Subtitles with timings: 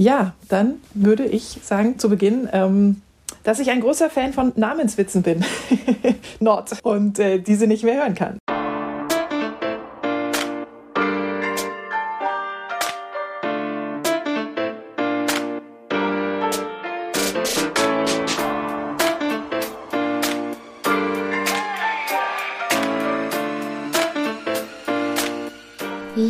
[0.00, 3.02] Ja, dann würde ich sagen zu Beginn, ähm,
[3.42, 5.44] dass ich ein großer Fan von Namenswitzen bin.
[6.40, 6.70] Not.
[6.84, 8.38] Und äh, diese nicht mehr hören kann.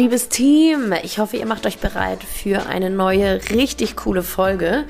[0.08, 4.86] Liebes Team, ich hoffe, ihr macht euch bereit für eine neue, richtig coole Folge.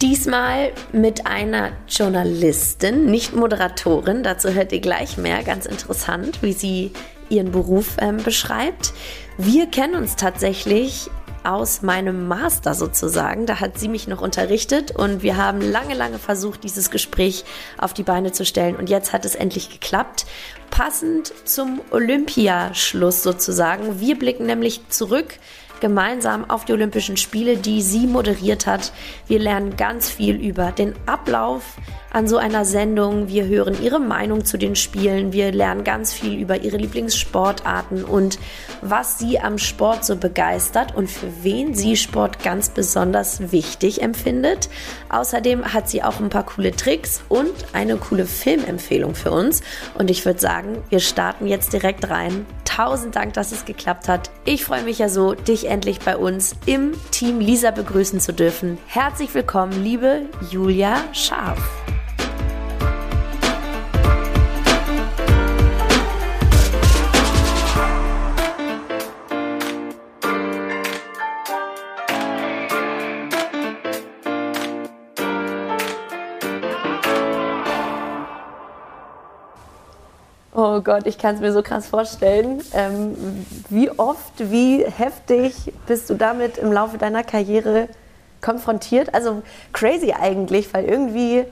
[0.00, 4.22] Diesmal mit einer Journalistin, nicht Moderatorin.
[4.22, 5.42] Dazu hört ihr gleich mehr.
[5.42, 6.92] Ganz interessant, wie sie
[7.28, 8.92] ihren Beruf ähm, beschreibt.
[9.38, 11.10] Wir kennen uns tatsächlich
[11.44, 13.46] aus meinem Master sozusagen.
[13.46, 17.44] Da hat sie mich noch unterrichtet und wir haben lange, lange versucht, dieses Gespräch
[17.78, 18.76] auf die Beine zu stellen.
[18.76, 20.26] Und jetzt hat es endlich geklappt.
[20.70, 24.00] Passend zum Olympiaschluss sozusagen.
[24.00, 25.38] Wir blicken nämlich zurück
[25.80, 28.92] gemeinsam auf die Olympischen Spiele, die sie moderiert hat.
[29.26, 31.76] Wir lernen ganz viel über den Ablauf
[32.14, 33.26] an so einer Sendung.
[33.26, 35.32] Wir hören ihre Meinung zu den Spielen.
[35.32, 38.38] Wir lernen ganz viel über ihre Lieblingssportarten und
[38.82, 44.68] was sie am Sport so begeistert und für wen sie Sport ganz besonders wichtig empfindet.
[45.08, 49.62] Außerdem hat sie auch ein paar coole Tricks und eine coole Filmempfehlung für uns.
[49.98, 52.46] Und ich würde sagen, wir starten jetzt direkt rein.
[52.64, 54.30] Tausend Dank, dass es geklappt hat.
[54.44, 58.78] Ich freue mich ja so, dich endlich bei uns im Team Lisa begrüßen zu dürfen.
[58.86, 61.58] Herzlich willkommen, liebe Julia Scharf.
[80.76, 82.60] Oh Gott, ich kann es mir so krass vorstellen.
[82.72, 83.14] Ähm,
[83.68, 87.86] wie oft, wie heftig bist du damit im Laufe deiner Karriere
[88.40, 89.14] konfrontiert?
[89.14, 89.42] Also
[89.72, 91.44] crazy eigentlich, weil irgendwie,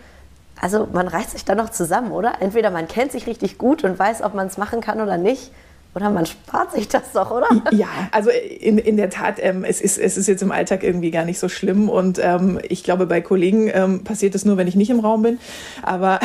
[0.61, 2.33] also man reißt sich da noch zusammen, oder?
[2.41, 5.53] Entweder man kennt sich richtig gut und weiß, ob man es machen kann oder nicht.
[5.95, 7.49] Oder man spart sich das doch, oder?
[7.71, 11.11] Ja, also in, in der Tat, ähm, es, ist, es ist jetzt im Alltag irgendwie
[11.11, 11.91] gar nicht so schlimm.
[11.91, 15.23] Und ähm, ich glaube, bei Kollegen ähm, passiert es nur, wenn ich nicht im Raum
[15.23, 15.39] bin.
[15.83, 16.19] Aber,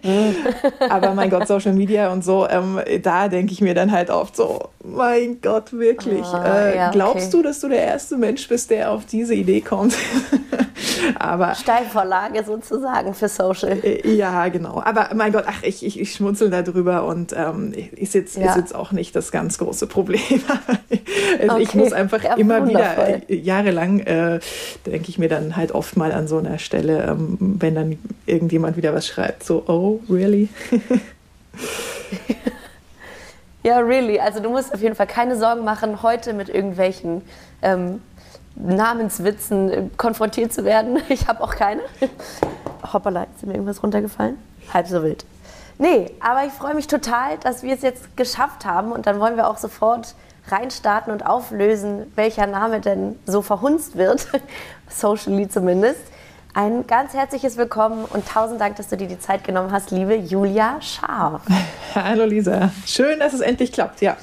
[0.88, 4.34] aber mein Gott, Social Media und so, ähm, da denke ich mir dann halt oft
[4.34, 6.24] so, mein Gott, wirklich.
[6.32, 7.36] Oh, äh, ja, glaubst okay.
[7.36, 9.94] du, dass du der erste Mensch bist, der auf diese Idee kommt?
[11.18, 13.78] aber Steilvorlage sozusagen für Social.
[13.82, 14.80] Äh, ja, genau.
[14.84, 18.50] Aber mein Gott, ach, ich, ich, ich schmunzel darüber und ähm, ist jetzt, ja.
[18.50, 20.20] ist jetzt auch nicht das ganz große Problem.
[21.40, 21.62] also okay.
[21.62, 23.22] Ich muss einfach ja, immer wundervoll.
[23.26, 24.40] wieder, äh, jahrelang, äh,
[24.86, 28.76] denke ich mir dann halt oft mal an so einer Stelle, ähm, wenn dann irgendjemand
[28.76, 30.48] wieder was schreibt, so, oh, really?
[33.62, 34.20] ja, really.
[34.20, 37.22] Also du musst auf jeden Fall keine Sorgen machen, heute mit irgendwelchen
[37.62, 38.00] ähm,
[38.54, 40.98] Namenswitzen äh, konfrontiert zu werden.
[41.08, 41.82] Ich habe auch keine.
[42.92, 44.36] Hoppala, ist mir irgendwas runtergefallen?
[44.72, 45.24] Halb so wild.
[45.80, 49.36] Nee, aber ich freue mich total, dass wir es jetzt geschafft haben und dann wollen
[49.36, 50.16] wir auch sofort
[50.48, 54.26] reinstarten und auflösen, welcher Name denn so verhunzt wird,
[54.88, 56.00] socially zumindest.
[56.52, 60.16] Ein ganz herzliches Willkommen und tausend Dank, dass du dir die Zeit genommen hast, liebe
[60.16, 61.42] Julia Scharf.
[61.94, 64.16] Hallo Lisa, schön, dass es endlich klappt, ja.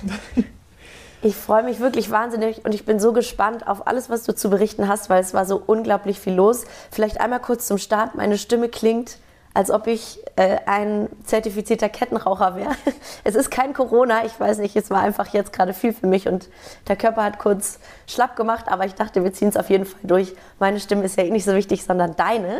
[1.22, 4.50] Ich freue mich wirklich wahnsinnig und ich bin so gespannt auf alles, was du zu
[4.50, 6.66] berichten hast, weil es war so unglaublich viel los.
[6.92, 8.16] Vielleicht einmal kurz zum Start.
[8.16, 9.18] Meine Stimme klingt
[9.56, 12.76] als ob ich äh, ein zertifizierter Kettenraucher wäre.
[13.24, 16.28] Es ist kein Corona, ich weiß nicht, es war einfach jetzt gerade viel für mich
[16.28, 16.50] und
[16.88, 20.02] der Körper hat kurz schlapp gemacht, aber ich dachte, wir ziehen es auf jeden Fall
[20.04, 20.36] durch.
[20.60, 22.60] Meine Stimme ist ja eh nicht so wichtig, sondern deine.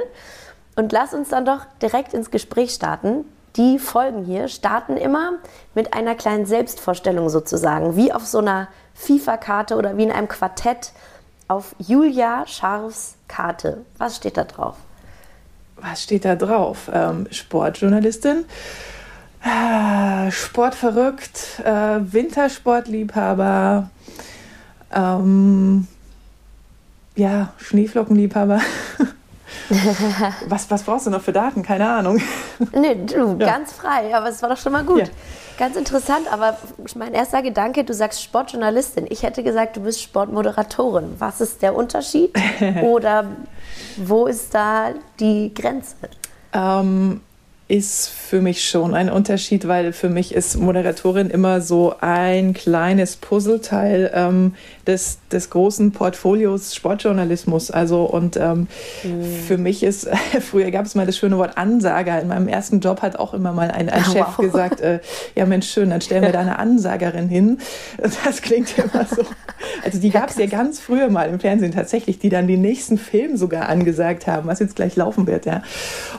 [0.76, 3.26] Und lass uns dann doch direkt ins Gespräch starten.
[3.58, 5.34] Die Folgen hier starten immer
[5.76, 10.94] mit einer kleinen Selbstvorstellung sozusagen, wie auf so einer FIFA-Karte oder wie in einem Quartett
[11.48, 13.86] auf Julia Scharfs Karte.
[13.98, 14.78] Was steht da drauf?
[15.78, 16.90] Was steht da drauf?
[16.94, 18.46] Ähm, Sportjournalistin,
[19.44, 23.90] äh, Sportverrückt, äh, Wintersportliebhaber,
[24.94, 25.88] ähm,
[27.16, 28.60] ja, Schneeflockenliebhaber.
[30.48, 31.64] was, was brauchst du noch für Daten?
[31.64, 32.22] Keine Ahnung.
[32.74, 33.46] Nee, du, ja.
[33.46, 35.00] ganz frei, aber es war doch schon mal gut.
[35.00, 35.14] Ja.
[35.58, 36.58] Ganz interessant, aber
[36.96, 39.06] mein erster Gedanke, du sagst Sportjournalistin.
[39.10, 41.16] Ich hätte gesagt, du bist Sportmoderatorin.
[41.18, 42.34] Was ist der Unterschied?
[42.82, 43.26] Oder
[43.96, 45.96] wo ist da die Grenze?
[46.52, 47.22] Ähm,
[47.68, 53.16] ist für mich schon ein Unterschied, weil für mich ist Moderatorin immer so ein kleines
[53.16, 54.54] Puzzleteil ähm,
[54.86, 57.72] des, des großen Portfolios Sportjournalismus.
[57.72, 58.68] Also und ähm,
[59.04, 59.24] mhm.
[59.48, 60.08] für mich ist,
[60.42, 62.22] früher gab es mal das schöne Wort Ansager.
[62.22, 64.38] In meinem ersten Job hat auch immer mal ein, ein oh, Chef wow.
[64.38, 65.00] gesagt, äh,
[65.34, 67.58] ja Mensch, schön, dann stellen wir da eine Ansagerin hin.
[67.98, 69.24] Das klingt immer so.
[69.84, 73.00] Also die gab es ja ganz früher mal im Fernsehen tatsächlich, die dann den nächsten
[73.00, 75.64] Film sogar angesagt haben, was jetzt gleich laufen wird, ja.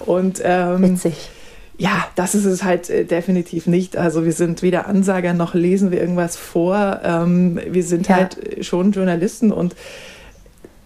[0.05, 1.31] Und ähm, Witzig
[1.79, 3.97] ja, das ist es halt äh, definitiv nicht.
[3.97, 7.01] Also wir sind weder Ansager noch lesen wir irgendwas vor.
[7.05, 8.17] Ähm, wir sind ja.
[8.17, 9.77] halt schon Journalisten und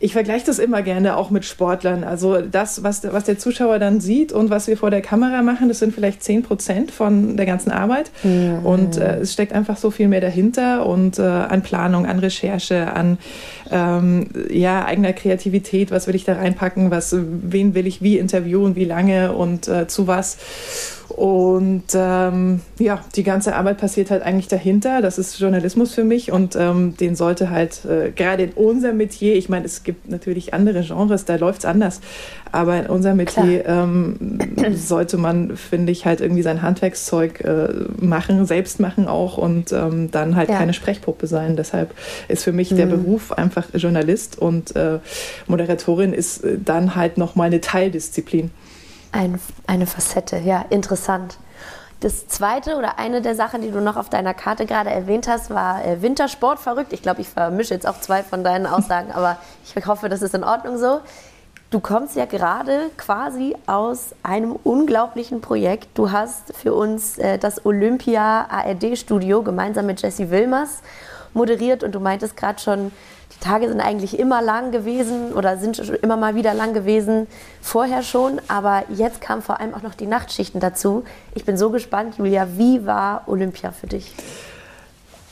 [0.03, 2.05] ich vergleiche das immer gerne auch mit Sportlern.
[2.05, 5.69] Also das, was, was der Zuschauer dann sieht und was wir vor der Kamera machen,
[5.69, 8.11] das sind vielleicht 10 Prozent von der ganzen Arbeit.
[8.23, 8.65] Mhm.
[8.65, 12.91] Und äh, es steckt einfach so viel mehr dahinter und äh, an Planung, an Recherche,
[12.95, 13.19] an
[13.71, 15.91] ähm, ja, eigener Kreativität.
[15.91, 16.91] Was will ich da reinpacken?
[16.91, 18.77] Was, wen will ich wie interviewen?
[18.77, 20.39] Wie lange und äh, zu was?
[21.11, 25.03] Und ähm, ja, die ganze Arbeit passiert halt eigentlich dahinter.
[25.03, 29.35] Das ist Journalismus für mich und ähm, den sollte halt äh, gerade in unserem Metier,
[29.35, 32.01] ich meine, es gibt natürlich andere Genres, da läuft es anders,
[32.53, 34.39] aber in unserem Metier ähm,
[34.75, 37.69] sollte man, finde ich, halt irgendwie sein Handwerkszeug äh,
[38.01, 40.59] machen, selbst machen auch und ähm, dann halt ja.
[40.59, 41.57] keine Sprechpuppe sein.
[41.57, 41.93] Deshalb
[42.29, 42.77] ist für mich mhm.
[42.77, 45.01] der Beruf einfach Journalist und äh,
[45.49, 48.51] Moderatorin ist äh, dann halt nochmal eine Teildisziplin.
[49.13, 51.39] Ein, eine Facette, ja, interessant.
[52.01, 55.51] Das zweite oder eine der Sachen, die du noch auf deiner Karte gerade erwähnt hast,
[55.51, 56.93] war äh, Wintersport verrückt.
[56.95, 60.35] Ich glaube, ich vermische jetzt auch zwei von deinen Aussagen, aber ich hoffe, das ist
[60.35, 61.01] in Ordnung so.
[61.71, 65.89] Du kommst ja gerade quasi aus einem unglaublichen Projekt.
[65.95, 70.81] Du hast für uns äh, das Olympia ARD Studio gemeinsam mit Jesse Wilmers
[71.35, 72.93] moderiert und du meintest gerade schon,
[73.41, 77.27] Tage sind eigentlich immer lang gewesen oder sind immer mal wieder lang gewesen,
[77.61, 81.05] vorher schon, aber jetzt kamen vor allem auch noch die Nachtschichten dazu.
[81.35, 84.15] Ich bin so gespannt, Julia, wie war Olympia für dich?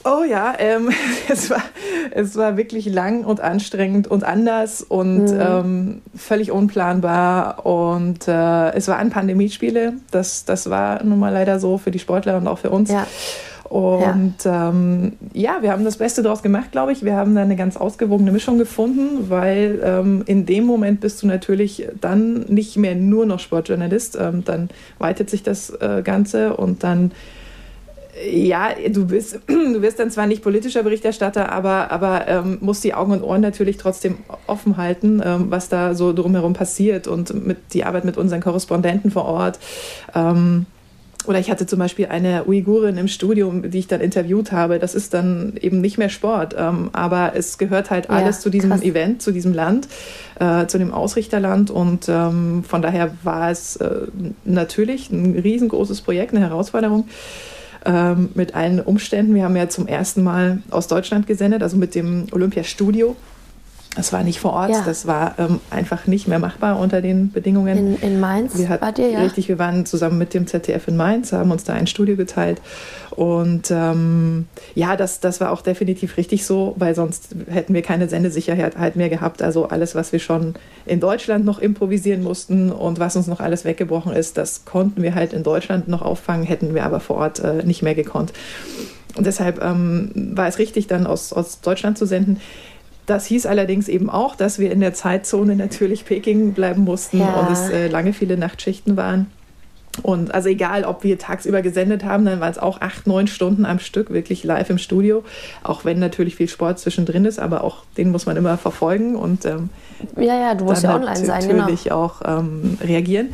[0.04, 0.90] Oh ja, ähm,
[1.28, 1.62] es, war,
[2.10, 5.40] es war wirklich lang und anstrengend und anders und mhm.
[5.40, 7.66] ähm, völlig unplanbar.
[7.66, 9.94] Und äh, es waren Pandemiespiele.
[10.10, 12.90] Das, das war nun mal leider so für die Sportler und auch für uns.
[12.90, 13.06] Ja.
[13.68, 14.70] Und ja.
[14.70, 17.04] Ähm, ja, wir haben das Beste daraus gemacht, glaube ich.
[17.04, 21.26] Wir haben da eine ganz ausgewogene Mischung gefunden, weil ähm, in dem Moment bist du
[21.26, 24.16] natürlich dann nicht mehr nur noch Sportjournalist.
[24.18, 27.12] Ähm, dann weitet sich das äh, Ganze und dann
[28.26, 32.94] ja, du bist, du wirst dann zwar nicht politischer Berichterstatter, aber, aber ähm, musst die
[32.94, 37.58] Augen und Ohren natürlich trotzdem offen halten, ähm, was da so drumherum passiert und mit
[37.74, 39.58] die Arbeit mit unseren Korrespondenten vor Ort.
[40.14, 40.66] Ähm,
[41.26, 44.78] oder ich hatte zum Beispiel eine Uigurin im Studium, die ich dann interviewt habe.
[44.78, 48.50] Das ist dann eben nicht mehr Sport, ähm, aber es gehört halt alles ja, zu
[48.50, 48.82] diesem krass.
[48.82, 49.88] Event, zu diesem Land,
[50.38, 51.70] äh, zu dem Ausrichterland.
[51.70, 54.06] Und ähm, von daher war es äh,
[54.44, 57.08] natürlich ein riesengroßes Projekt, eine Herausforderung
[57.84, 59.34] ähm, mit allen Umständen.
[59.34, 63.16] Wir haben ja zum ersten Mal aus Deutschland gesendet, also mit dem Olympiastudio.
[63.98, 64.82] Das war nicht vor Ort, ja.
[64.86, 67.96] das war ähm, einfach nicht mehr machbar unter den Bedingungen.
[67.96, 69.22] In, in Mainz wir hat, wart ihr, ja?
[69.22, 72.62] Richtig, wir waren zusammen mit dem ZDF in Mainz, haben uns da ein Studio geteilt.
[73.10, 74.46] Und ähm,
[74.76, 78.94] ja, das, das war auch definitiv richtig so, weil sonst hätten wir keine Sendesicherheit halt
[78.94, 79.42] mehr gehabt.
[79.42, 80.54] Also alles, was wir schon
[80.86, 85.16] in Deutschland noch improvisieren mussten und was uns noch alles weggebrochen ist, das konnten wir
[85.16, 88.32] halt in Deutschland noch auffangen, hätten wir aber vor Ort äh, nicht mehr gekonnt.
[89.16, 92.40] Und deshalb ähm, war es richtig, dann aus, aus Deutschland zu senden.
[93.08, 97.40] Das hieß allerdings eben auch, dass wir in der Zeitzone natürlich Peking bleiben mussten ja.
[97.40, 99.28] und es äh, lange viele Nachtschichten waren.
[100.02, 103.64] Und also egal, ob wir tagsüber gesendet haben, dann waren es auch acht, neun Stunden
[103.64, 105.24] am Stück, wirklich live im Studio.
[105.62, 109.46] Auch wenn natürlich viel Sport zwischendrin ist, aber auch den muss man immer verfolgen und
[109.46, 109.70] ähm,
[110.16, 111.60] ja, ja, du musst ja online sein, genau.
[111.60, 112.04] natürlich genau.
[112.04, 113.30] auch ähm, reagieren.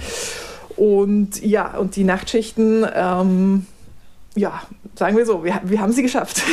[0.76, 3.66] Und ja, und die Nachtschichten, ähm,
[4.36, 4.62] ja,
[4.94, 6.42] sagen wir so, wir, wir haben sie geschafft.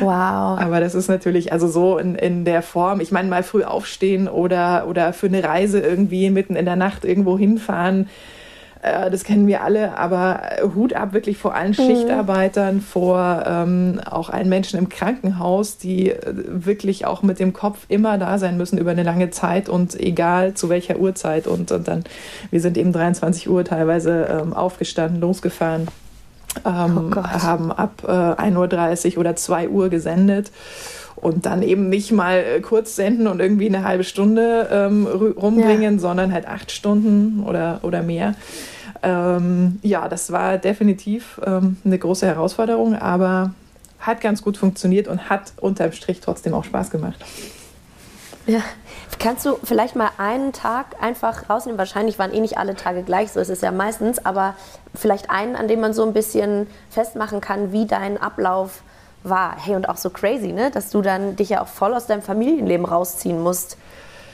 [0.00, 0.60] Wow.
[0.60, 4.28] Aber das ist natürlich also so in, in der Form, ich meine, mal früh aufstehen
[4.28, 8.08] oder, oder für eine Reise irgendwie mitten in der Nacht irgendwo hinfahren.
[8.82, 10.42] Äh, das kennen wir alle, aber
[10.74, 11.74] Hut ab wirklich vor allen mhm.
[11.74, 17.86] Schichtarbeitern, vor ähm, auch allen Menschen im Krankenhaus, die äh, wirklich auch mit dem Kopf
[17.88, 21.46] immer da sein müssen über eine lange Zeit und egal zu welcher Uhrzeit.
[21.46, 22.04] Und, und dann,
[22.50, 25.88] wir sind eben 23 Uhr teilweise ähm, aufgestanden, losgefahren
[26.64, 30.50] ähm, oh haben ab äh, 1.30 Uhr oder 2 Uhr gesendet
[31.16, 35.94] und dann eben nicht mal äh, kurz senden und irgendwie eine halbe Stunde ähm, rumbringen,
[35.94, 36.00] ja.
[36.00, 38.34] sondern halt acht Stunden oder, oder mehr.
[39.02, 43.54] Ähm, ja, das war definitiv ähm, eine große Herausforderung, aber
[43.98, 47.24] hat ganz gut funktioniert und hat unterm Strich trotzdem auch Spaß gemacht.
[48.46, 48.62] Ja.
[49.18, 51.78] Kannst du vielleicht mal einen Tag einfach rausnehmen?
[51.78, 54.54] Wahrscheinlich waren eh nicht alle Tage gleich, so ist es ja meistens, aber
[54.94, 58.82] vielleicht einen, an dem man so ein bisschen festmachen kann, wie dein Ablauf
[59.22, 59.56] war.
[59.58, 60.70] Hey, und auch so crazy, ne?
[60.70, 63.78] dass du dann dich ja auch voll aus deinem Familienleben rausziehen musst.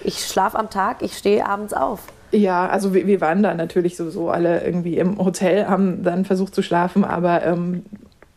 [0.04, 2.00] Ich schlafe am Tag, ich stehe abends auf.
[2.32, 6.54] Ja, also wir, wir, waren da natürlich sowieso alle irgendwie im Hotel, haben dann versucht
[6.54, 7.84] zu schlafen, aber ähm,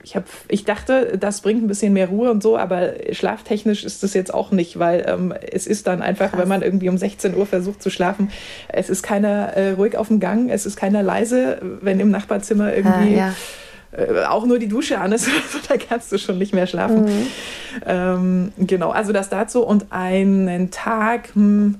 [0.06, 4.04] ich, hab, ich dachte, das bringt ein bisschen mehr Ruhe und so, aber schlaftechnisch ist
[4.04, 6.40] das jetzt auch nicht, weil ähm, es ist dann einfach, Krass.
[6.40, 8.30] wenn man irgendwie um 16 Uhr versucht zu schlafen,
[8.68, 12.72] es ist keiner äh, ruhig auf dem Gang, es ist keiner leise, wenn im Nachbarzimmer
[12.72, 13.20] irgendwie.
[13.20, 13.34] Ah,
[13.98, 14.04] ja.
[14.04, 15.28] äh, auch nur die Dusche an ist,
[15.68, 17.06] da kannst du schon nicht mehr schlafen.
[17.06, 17.28] Mhm.
[17.88, 21.80] Ähm, genau, also das dazu und einen Tag, hm,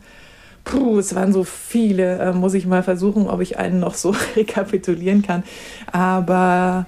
[0.64, 4.16] puh, es waren so viele, äh, muss ich mal versuchen, ob ich einen noch so
[4.36, 5.44] rekapitulieren kann.
[5.92, 6.88] Aber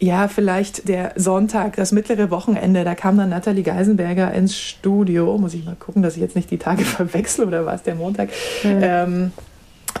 [0.00, 5.38] ja, vielleicht der Sonntag, das mittlere Wochenende, da kam dann Nathalie Geisenberger ins Studio.
[5.38, 7.94] Muss ich mal gucken, dass ich jetzt nicht die Tage verwechsel oder war es der
[7.94, 8.28] Montag?
[8.62, 8.80] Mhm.
[8.82, 9.32] Ähm,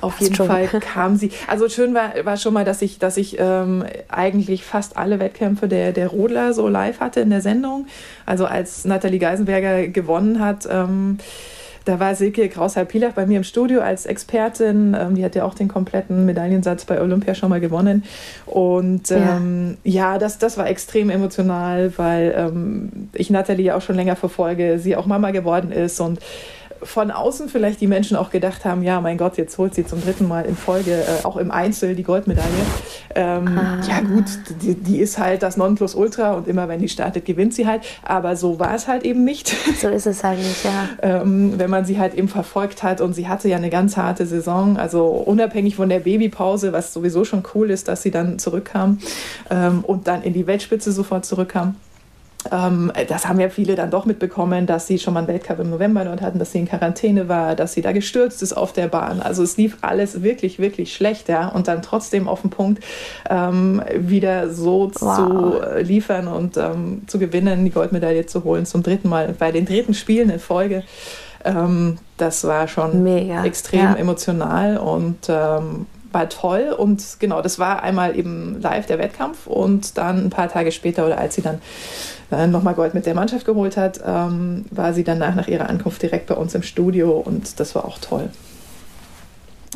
[0.00, 0.46] auf jeden schon.
[0.46, 1.30] Fall kam sie.
[1.46, 5.68] Also schön war, war schon mal, dass ich, dass ich ähm, eigentlich fast alle Wettkämpfe
[5.68, 7.86] der, der Rodler so live hatte in der Sendung.
[8.26, 11.18] Also als Nathalie Geisenberger gewonnen hat, ähm,
[11.84, 14.96] da war Silke Kraus-Pilach bei mir im Studio als Expertin.
[14.98, 18.04] Ähm, die hat ja auch den kompletten Medaillensatz bei Olympia schon mal gewonnen.
[18.46, 23.96] Und ähm, ja, ja das, das war extrem emotional, weil ähm, ich Nathalie auch schon
[23.96, 26.20] länger verfolge, sie auch Mama geworden ist und
[26.82, 30.02] von außen vielleicht die Menschen auch gedacht haben, ja, mein Gott, jetzt holt sie zum
[30.02, 32.48] dritten Mal in Folge äh, auch im Einzel die Goldmedaille.
[33.14, 33.80] Ähm, ah.
[33.86, 34.24] Ja gut,
[34.62, 37.82] die, die, ist halt das Nonplusultra und immer wenn die startet, gewinnt sie halt.
[38.02, 39.54] Aber so war es halt eben nicht.
[39.84, 40.88] So ist es halt nicht, ja.
[41.02, 44.24] ähm, wenn man sie halt eben verfolgt hat und sie hatte ja eine ganz harte
[44.24, 48.98] Saison, also unabhängig von der Babypause, was sowieso schon cool ist, dass sie dann zurückkam
[49.50, 51.76] ähm, und dann in die Weltspitze sofort zurückkam.
[52.50, 55.70] Ähm, das haben ja viele dann doch mitbekommen, dass sie schon mal einen Weltcup im
[55.70, 58.88] November dort hatten, dass sie in Quarantäne war, dass sie da gestürzt ist auf der
[58.88, 59.20] Bahn.
[59.20, 61.48] Also es lief alles wirklich, wirklich schlecht, ja.
[61.48, 62.82] Und dann trotzdem auf den Punkt
[63.28, 65.16] ähm, wieder so wow.
[65.16, 69.66] zu liefern und ähm, zu gewinnen, die Goldmedaille zu holen, zum dritten Mal bei den
[69.66, 70.82] dritten Spielen in Folge.
[71.44, 73.94] Ähm, das war schon Mega, extrem ja.
[73.94, 79.98] emotional und ähm, war toll und genau, das war einmal eben live der Wettkampf und
[79.98, 81.60] dann ein paar Tage später oder als sie dann
[82.30, 86.02] äh, nochmal Gold mit der Mannschaft geholt hat, ähm, war sie danach nach ihrer Ankunft
[86.02, 88.30] direkt bei uns im Studio und das war auch toll.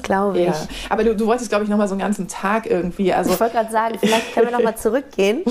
[0.02, 0.46] Glaube ich.
[0.46, 0.54] Ja.
[0.90, 3.12] Aber du, du wolltest, glaube ich, noch mal so einen ganzen Tag irgendwie.
[3.12, 5.42] Also ich wollte gerade sagen, vielleicht können wir noch mal zurückgehen.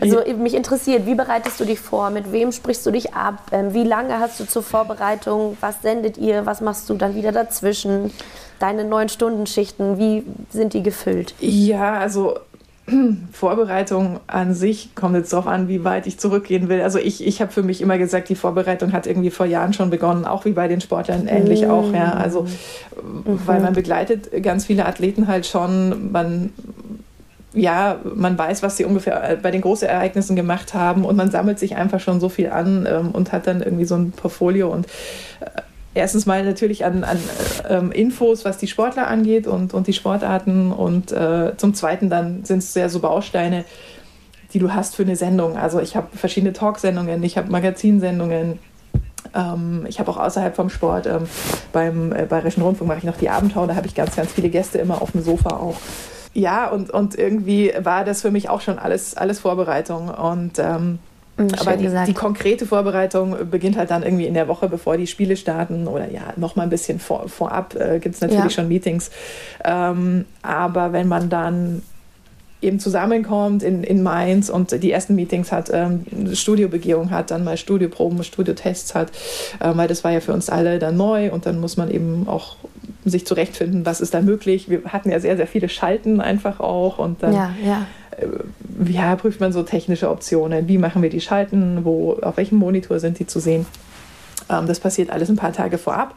[0.00, 2.10] Also mich interessiert, wie bereitest du dich vor?
[2.10, 3.42] Mit wem sprichst du dich ab?
[3.52, 5.56] Ähm, wie lange hast du zur Vorbereitung?
[5.60, 6.46] Was sendet ihr?
[6.46, 8.10] Was machst du dann wieder dazwischen?
[8.60, 11.34] Deine neun Stunden Schichten, wie sind die gefüllt?
[11.40, 12.36] Ja, also
[13.32, 16.80] Vorbereitung an sich kommt jetzt darauf an, wie weit ich zurückgehen will.
[16.82, 19.90] Also ich, ich habe für mich immer gesagt, die Vorbereitung hat irgendwie vor Jahren schon
[19.90, 21.70] begonnen, auch wie bei den Sportlern ähnlich mhm.
[21.70, 21.92] auch.
[21.92, 22.12] Ja.
[22.12, 23.40] Also mhm.
[23.46, 26.52] weil man begleitet ganz viele Athleten halt schon, man
[27.52, 31.58] ja, man weiß, was sie ungefähr bei den großen Ereignissen gemacht haben und man sammelt
[31.58, 34.86] sich einfach schon so viel an ähm, und hat dann irgendwie so ein Portfolio und
[35.40, 35.60] äh,
[35.94, 37.18] erstens mal natürlich an, an
[37.68, 40.72] ähm, Infos, was die Sportler angeht und, und die Sportarten.
[40.72, 43.64] Und äh, zum Zweiten dann sind es sehr so Bausteine,
[44.52, 45.56] die du hast für eine Sendung.
[45.56, 48.58] Also ich habe verschiedene Talksendungen, ich habe Magazinsendungen.
[49.34, 51.28] Ähm, ich habe auch außerhalb vom Sport ähm,
[51.72, 54.48] beim äh, Bayerischen Rundfunk mache ich noch die Abendschau, da habe ich ganz, ganz viele
[54.48, 55.76] Gäste immer auf dem Sofa auch.
[56.32, 60.08] Ja, und, und irgendwie war das für mich auch schon alles, alles Vorbereitung.
[60.08, 61.00] Und ähm,
[61.58, 65.36] Aber die, die, konkrete Vorbereitung beginnt halt dann irgendwie in der Woche, bevor die Spiele
[65.36, 68.50] starten oder ja, noch mal ein bisschen vor, vorab äh, gibt es natürlich ja.
[68.50, 69.10] schon Meetings.
[69.64, 71.82] Ähm, aber wenn man dann
[72.62, 76.04] eben zusammenkommt in, in Mainz und die ersten Meetings hat, ähm,
[76.34, 79.10] Studiobegehung hat, dann mal Studioproben, Studiotests hat,
[79.60, 82.28] äh, weil das war ja für uns alle dann neu und dann muss man eben
[82.28, 82.56] auch
[83.04, 84.68] sich zurechtfinden, was ist da möglich.
[84.68, 87.86] Wir hatten ja sehr, sehr viele Schalten einfach auch und dann ja, ja
[88.86, 90.68] ja, prüft man so technische Optionen.
[90.68, 91.84] Wie machen wir die Schalten?
[91.84, 93.66] Wo, auf welchem Monitor sind die zu sehen?
[94.48, 96.14] Ähm, das passiert alles ein paar Tage vorab.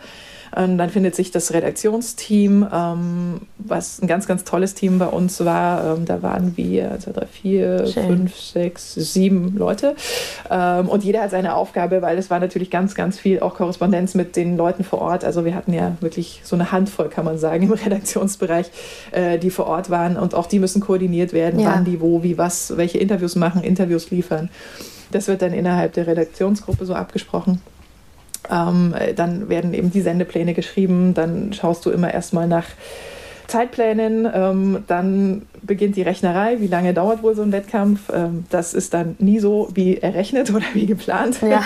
[0.55, 5.43] Und dann findet sich das Redaktionsteam, ähm, was ein ganz, ganz tolles Team bei uns
[5.43, 5.95] war.
[5.95, 8.07] Ähm, da waren wir, zwei, drei, vier, Schön.
[8.07, 9.95] fünf, sechs, sieben Leute.
[10.51, 14.13] Ähm, und jeder hat seine Aufgabe, weil es war natürlich ganz, ganz viel auch Korrespondenz
[14.13, 15.23] mit den Leuten vor Ort.
[15.23, 18.69] Also wir hatten ja wirklich so eine Handvoll, kann man sagen, im Redaktionsbereich,
[19.11, 20.17] äh, die vor Ort waren.
[20.17, 21.73] Und auch die müssen koordiniert werden, ja.
[21.73, 24.49] wann die wo, wie, was, welche Interviews machen, Interviews liefern.
[25.11, 27.61] Das wird dann innerhalb der Redaktionsgruppe so abgesprochen.
[28.49, 31.13] Ähm, dann werden eben die Sendepläne geschrieben.
[31.13, 32.65] Dann schaust du immer erstmal nach
[33.47, 34.27] Zeitplänen.
[34.33, 36.59] Ähm, dann beginnt die Rechnerei.
[36.59, 38.11] Wie lange dauert wohl so ein Wettkampf?
[38.13, 41.39] Ähm, das ist dann nie so wie errechnet oder wie geplant.
[41.41, 41.63] Ja,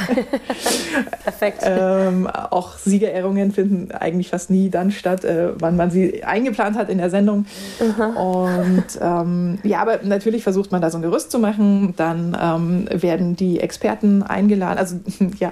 [1.24, 1.64] perfekt.
[1.64, 6.90] ähm, auch Siegerehrungen finden eigentlich fast nie dann statt, äh, wann man sie eingeplant hat
[6.90, 7.46] in der Sendung.
[7.80, 8.18] Mhm.
[8.18, 11.94] Und ähm, ja, aber natürlich versucht man da so ein Gerüst zu machen.
[11.98, 14.78] Dann ähm, werden die Experten eingeladen.
[14.78, 14.98] Also
[15.40, 15.52] ja,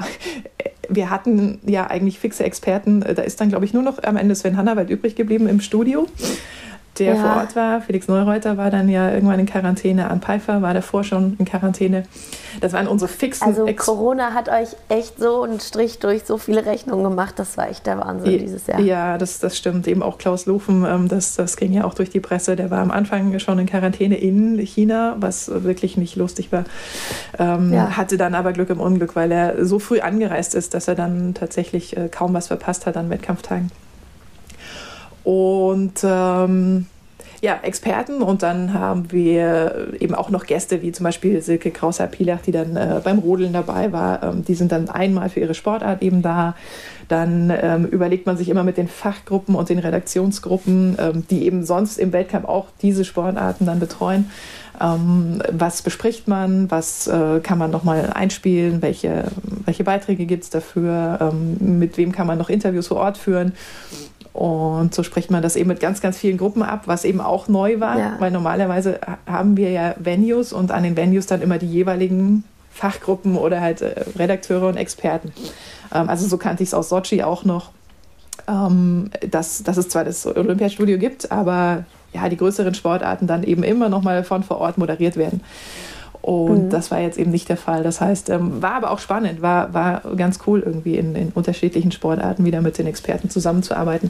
[0.89, 3.01] wir hatten ja eigentlich fixe Experten.
[3.01, 6.07] Da ist dann, glaube ich, nur noch am Ende Sven Hannawald übrig geblieben im Studio
[6.99, 7.21] der ja.
[7.21, 7.81] vor Ort war.
[7.81, 10.09] Felix Neureuter war dann ja irgendwann in Quarantäne.
[10.09, 12.03] Ann Pfeiffer war davor schon in Quarantäne.
[12.61, 13.47] Das waren unsere fixen.
[13.47, 17.35] Also Ex Corona hat euch echt so einen Strich durch so viele Rechnungen gemacht.
[17.37, 18.79] Das war echt der Wahnsinn ja, dieses Jahr.
[18.79, 19.87] Ja, das, das stimmt.
[19.87, 22.55] Eben auch Klaus Lufen, ähm, das, das ging ja auch durch die Presse.
[22.55, 26.63] Der war am Anfang schon in Quarantäne in China, was wirklich nicht lustig war.
[27.37, 27.97] Ähm, ja.
[27.97, 31.33] Hatte dann aber Glück im Unglück, weil er so früh angereist ist, dass er dann
[31.33, 33.71] tatsächlich äh, kaum was verpasst hat an Wettkampftagen.
[35.25, 36.85] Und ähm,
[37.41, 42.41] ja, Experten und dann haben wir eben auch noch Gäste, wie zum Beispiel Silke Krauser-Pilach,
[42.41, 44.23] die dann äh, beim Rodeln dabei war.
[44.23, 46.55] Ähm, die sind dann einmal für ihre Sportart eben da.
[47.07, 51.65] Dann ähm, überlegt man sich immer mit den Fachgruppen und den Redaktionsgruppen, ähm, die eben
[51.65, 54.31] sonst im Weltcup auch diese Sportarten dann betreuen.
[54.81, 59.25] Ähm, was bespricht man, was äh, kann man nochmal einspielen, welche,
[59.65, 63.53] welche Beiträge gibt es dafür, ähm, mit wem kann man noch Interviews vor Ort führen.
[64.35, 67.47] Und so spricht man das eben mit ganz, ganz vielen Gruppen ab, was eben auch
[67.47, 68.15] neu war, ja.
[68.19, 73.37] weil normalerweise haben wir ja Venues und an den Venues dann immer die jeweiligen Fachgruppen
[73.37, 75.31] oder halt äh, Redakteure und Experten.
[75.93, 77.71] Ähm, also so kannte ich es aus Sochi auch noch,
[78.49, 83.63] ähm, dass, dass es zwar das Olympiastudio gibt, aber ja, die größeren Sportarten dann eben
[83.63, 85.39] immer noch mal von vor Ort moderiert werden.
[86.25, 86.69] Und mhm.
[86.71, 87.83] das war jetzt eben nicht der Fall.
[87.83, 91.91] Das heißt, ähm, war aber auch spannend, war, war ganz cool, irgendwie in, in unterschiedlichen
[91.91, 94.09] Sportarten wieder mit den Experten zusammenzuarbeiten.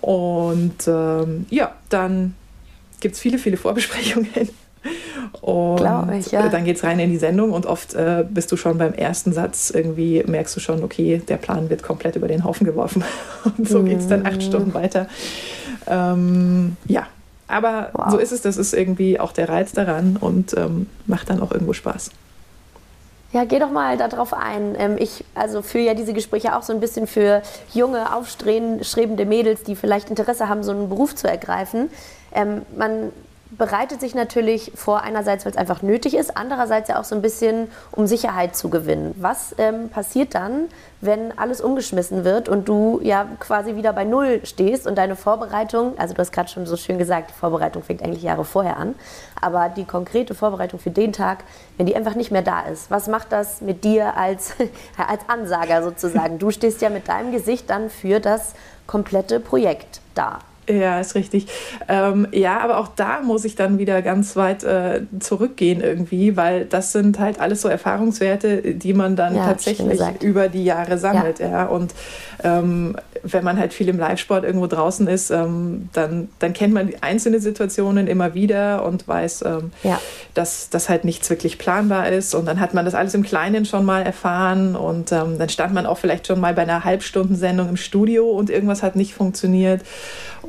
[0.00, 2.36] Und ähm, ja, dann
[3.00, 4.28] gibt es viele, viele Vorbesprechungen.
[5.40, 6.48] Und ich, ja.
[6.48, 9.32] dann geht es rein in die Sendung und oft äh, bist du schon beim ersten
[9.32, 13.04] Satz irgendwie, merkst du schon, okay, der Plan wird komplett über den Haufen geworfen.
[13.44, 14.40] Und so geht es dann acht mhm.
[14.40, 15.06] Stunden weiter.
[15.86, 17.06] Ähm, ja,
[17.52, 18.10] aber wow.
[18.10, 21.52] so ist es, das ist irgendwie auch der Reiz daran und ähm, macht dann auch
[21.52, 22.10] irgendwo Spaß.
[23.32, 24.74] Ja, geh doch mal darauf ein.
[24.78, 27.42] Ähm, ich also führe ja diese Gespräche auch so ein bisschen für
[27.72, 31.90] junge, aufstrebende Mädels, die vielleicht Interesse haben, so einen Beruf zu ergreifen.
[32.34, 33.10] Ähm, man
[33.58, 37.22] bereitet sich natürlich vor, einerseits, weil es einfach nötig ist, andererseits ja auch so ein
[37.22, 39.14] bisschen, um Sicherheit zu gewinnen.
[39.18, 40.68] Was ähm, passiert dann,
[41.00, 45.98] wenn alles umgeschmissen wird und du ja quasi wieder bei Null stehst und deine Vorbereitung,
[45.98, 48.94] also du hast gerade schon so schön gesagt, die Vorbereitung fängt eigentlich Jahre vorher an,
[49.40, 51.44] aber die konkrete Vorbereitung für den Tag,
[51.76, 54.54] wenn die einfach nicht mehr da ist, was macht das mit dir als,
[54.96, 56.38] als Ansager sozusagen?
[56.38, 58.54] Du stehst ja mit deinem Gesicht dann für das
[58.86, 60.38] komplette Projekt da.
[60.68, 61.46] Ja, ist richtig.
[61.88, 66.66] Ähm, ja, aber auch da muss ich dann wieder ganz weit äh, zurückgehen irgendwie, weil
[66.66, 71.40] das sind halt alles so Erfahrungswerte, die man dann ja, tatsächlich über die Jahre sammelt.
[71.40, 71.48] Ja.
[71.48, 71.64] ja.
[71.66, 71.94] Und
[72.44, 76.92] ähm, wenn man halt viel im Live-Sport irgendwo draußen ist, ähm, dann, dann kennt man
[77.00, 80.00] einzelne Situationen immer wieder und weiß, ähm, ja.
[80.34, 82.34] dass das halt nichts wirklich planbar ist.
[82.34, 85.74] Und dann hat man das alles im Kleinen schon mal erfahren und ähm, dann stand
[85.74, 89.82] man auch vielleicht schon mal bei einer Halbstundensendung im Studio und irgendwas hat nicht funktioniert.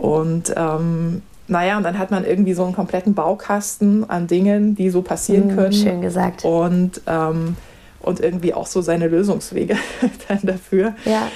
[0.03, 4.89] Und ähm, naja, und dann hat man irgendwie so einen kompletten Baukasten an Dingen, die
[4.89, 5.71] so passieren mm, können.
[5.71, 6.43] Schön gesagt.
[6.43, 7.55] Und, ähm,
[8.01, 9.77] und irgendwie auch so seine Lösungswege
[10.27, 10.93] dann dafür.
[11.05, 11.29] Ja.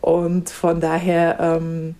[0.00, 1.96] Und von daher ähm,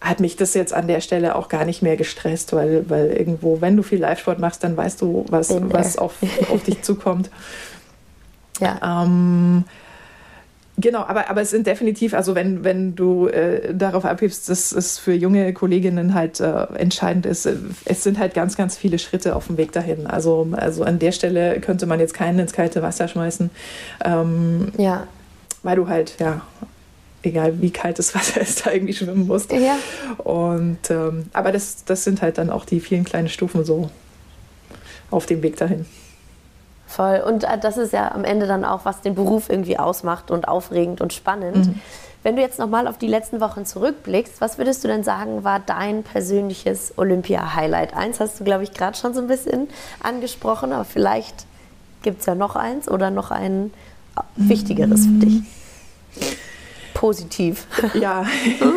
[0.00, 3.60] hat mich das jetzt an der Stelle auch gar nicht mehr gestresst, weil, weil irgendwo,
[3.60, 6.14] wenn du viel Live-Sport machst, dann weißt du, was, was auf,
[6.52, 7.30] auf dich zukommt.
[8.58, 9.04] Ja.
[9.04, 9.62] Ähm,
[10.80, 14.98] Genau, aber, aber es sind definitiv, also wenn, wenn du äh, darauf abhebst, dass es
[14.98, 19.36] für junge Kolleginnen halt äh, entscheidend ist, äh, es sind halt ganz, ganz viele Schritte
[19.36, 20.06] auf dem Weg dahin.
[20.06, 23.50] Also, also an der Stelle könnte man jetzt keinen ins kalte Wasser schmeißen.
[24.04, 25.06] Ähm, ja.
[25.62, 26.40] Weil du halt, ja,
[27.22, 29.52] egal wie kalt das Wasser ist, da irgendwie schwimmen musst.
[29.52, 29.76] Ja.
[30.18, 33.90] Und ähm, aber das, das sind halt dann auch die vielen kleinen Stufen so
[35.10, 35.86] auf dem Weg dahin.
[36.90, 37.22] Voll.
[37.24, 40.48] Und äh, das ist ja am Ende dann auch, was den Beruf irgendwie ausmacht und
[40.48, 41.68] aufregend und spannend.
[41.68, 41.80] Mhm.
[42.24, 45.60] Wenn du jetzt nochmal auf die letzten Wochen zurückblickst, was würdest du denn sagen, war
[45.60, 47.94] dein persönliches Olympia-Highlight?
[47.94, 49.68] Eins hast du, glaube ich, gerade schon so ein bisschen
[50.02, 51.46] angesprochen, aber vielleicht
[52.02, 53.72] gibt es ja noch eins oder noch ein
[54.36, 55.42] wichtigeres für dich
[57.00, 57.66] positiv.
[57.94, 58.26] Ja,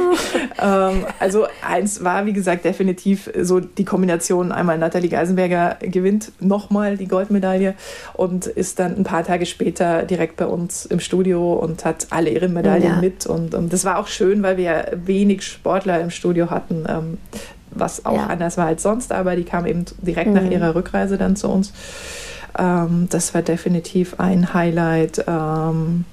[0.62, 4.54] ähm, also eins war, wie gesagt, definitiv so die Kombination.
[4.54, 7.76] Einmal Nathalie Geisenberger gewinnt nochmal die Goldmedaille
[8.14, 12.30] und ist dann ein paar Tage später direkt bei uns im Studio und hat alle
[12.30, 13.02] ihre Medaillen ja.
[13.02, 13.26] mit.
[13.26, 16.86] Und, und das war auch schön, weil wir wenig Sportler im Studio hatten.
[16.88, 17.18] Ähm,
[17.72, 18.28] was auch ja.
[18.28, 20.36] anders war als sonst, aber die kam eben direkt mhm.
[20.36, 21.74] nach ihrer Rückreise dann zu uns.
[22.58, 25.26] Ähm, das war definitiv ein Highlight.
[25.28, 26.06] Ähm,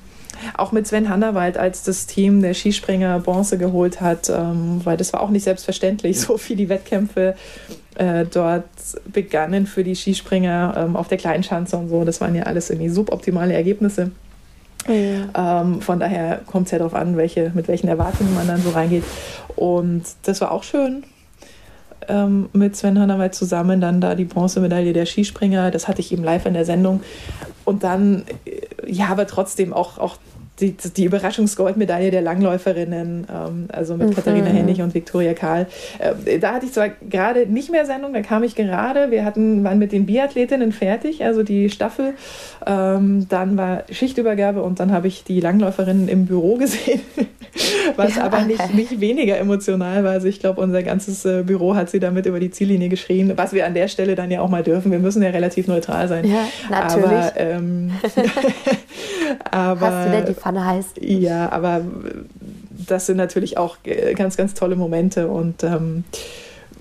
[0.56, 5.12] auch mit Sven Hannawald, als das Team der Skispringer Bronze geholt hat, ähm, weil das
[5.12, 7.34] war auch nicht selbstverständlich, so wie die Wettkämpfe
[7.96, 8.64] äh, dort
[9.12, 12.04] begannen für die Skispringer ähm, auf der Kleinschanze und so.
[12.04, 14.10] Das waren ja alles irgendwie suboptimale Ergebnisse.
[14.88, 15.60] Ja.
[15.62, 18.70] Ähm, von daher kommt es ja darauf an, welche, mit welchen Erwartungen man dann so
[18.70, 19.04] reingeht.
[19.56, 21.04] Und das war auch schön
[22.08, 26.24] ähm, mit Sven Hannawald zusammen, dann da die Bronzemedaille der Skispringer, das hatte ich ihm
[26.24, 27.02] live in der Sendung.
[27.64, 30.16] Und dann, äh, ja, aber trotzdem auch, auch
[30.60, 34.14] die, die Überraschungsgoldmedaille der Langläuferinnen, ähm, also mit mhm.
[34.14, 35.66] Katharina Hennig und Viktoria Karl.
[35.98, 39.64] Äh, da hatte ich zwar gerade nicht mehr Sendung, da kam ich gerade, wir hatten,
[39.64, 42.14] waren mit den Biathletinnen fertig, also die Staffel.
[42.66, 47.00] Ähm, dann war Schichtübergabe und dann habe ich die Langläuferinnen im Büro gesehen,
[47.96, 50.12] was ja, aber nicht, nicht weniger emotional war.
[50.12, 53.52] Also ich glaube, unser ganzes äh, Büro hat sie damit über die Ziellinie geschrien, was
[53.52, 54.92] wir an der Stelle dann ja auch mal dürfen.
[54.92, 56.24] Wir müssen ja relativ neutral sein.
[56.26, 57.06] Ja, natürlich.
[57.06, 57.92] Aber, ähm,
[59.50, 60.86] aber Hast du denn die Pfanne heiß?
[61.00, 61.82] Ja, aber
[62.70, 66.04] das sind natürlich auch äh, ganz, ganz tolle Momente und ähm,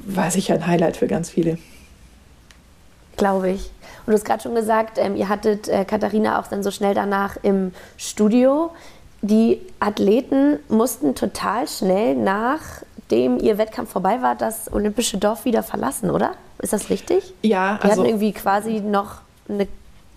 [0.06, 1.58] war sicher ein Highlight für ganz viele.
[3.18, 3.72] Glaube ich.
[4.06, 6.94] Und du hast gerade schon gesagt, ähm, ihr hattet äh, Katharina auch dann so schnell
[6.94, 8.72] danach im Studio.
[9.22, 16.10] Die Athleten mussten total schnell nachdem ihr Wettkampf vorbei war, das olympische Dorf wieder verlassen,
[16.10, 16.32] oder?
[16.60, 17.34] Ist das richtig?
[17.42, 17.88] Ja, also.
[17.88, 19.68] Die hatten irgendwie quasi noch eine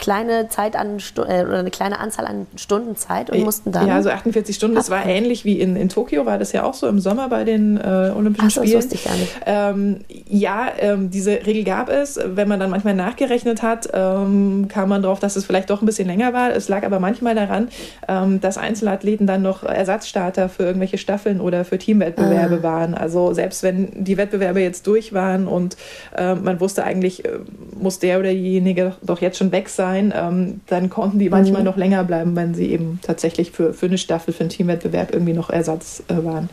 [0.03, 3.87] kleine Zeit an äh, oder eine kleine Anzahl an Stunden Zeit und mussten dann.
[3.87, 4.75] Ja, also 48 Stunden.
[4.75, 7.45] Das war ähnlich wie in, in Tokio, war das ja auch so im Sommer bei
[7.45, 8.73] den äh, Olympischen Ach, Spielen.
[8.73, 9.33] Das wusste ich gar nicht.
[9.47, 12.19] Ähm, ja, ähm, diese Regel gab es.
[12.25, 15.87] Wenn man dann manchmal nachgerechnet hat, ähm, kam man darauf, dass es vielleicht doch ein
[15.87, 16.51] bisschen länger war.
[16.51, 17.69] Es lag aber manchmal daran,
[18.09, 22.63] ähm, dass Einzelathleten dann noch Ersatzstarter für irgendwelche Staffeln oder für Teamwettbewerbe ah.
[22.65, 22.95] waren.
[22.95, 25.77] Also selbst wenn die Wettbewerbe jetzt durch waren und
[26.17, 27.39] äh, man wusste eigentlich, äh,
[27.79, 31.61] muss der oder diejenige doch jetzt schon weg sein sein, ähm, dann konnten die manchmal
[31.61, 31.67] mhm.
[31.67, 35.33] noch länger bleiben, wenn sie eben tatsächlich für, für eine Staffel, für einen Teamwettbewerb irgendwie
[35.33, 36.49] noch Ersatz äh, waren.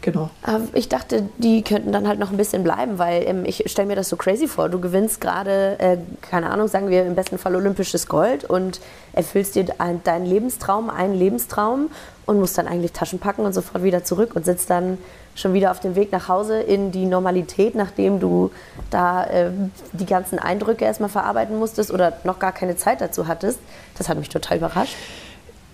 [0.00, 0.30] Genau.
[0.74, 3.96] Ich dachte, die könnten dann halt noch ein bisschen bleiben, weil ähm, ich stelle mir
[3.96, 4.68] das so crazy vor.
[4.68, 8.80] Du gewinnst gerade, äh, keine Ahnung, sagen wir im besten Fall olympisches Gold und
[9.12, 11.90] erfüllst dir ein, deinen Lebenstraum, einen Lebenstraum
[12.26, 14.98] und musst dann eigentlich Taschen packen und sofort wieder zurück und sitzt dann
[15.38, 18.50] schon wieder auf dem Weg nach Hause in die Normalität, nachdem du
[18.90, 19.50] da äh,
[19.92, 23.60] die ganzen Eindrücke erstmal verarbeiten musstest oder noch gar keine Zeit dazu hattest.
[23.96, 24.96] Das hat mich total überrascht.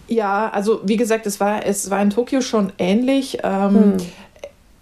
[0.06, 3.38] Ja, also wie gesagt, es war, es war in Tokio schon ähnlich.
[3.42, 3.96] Ähm, hm.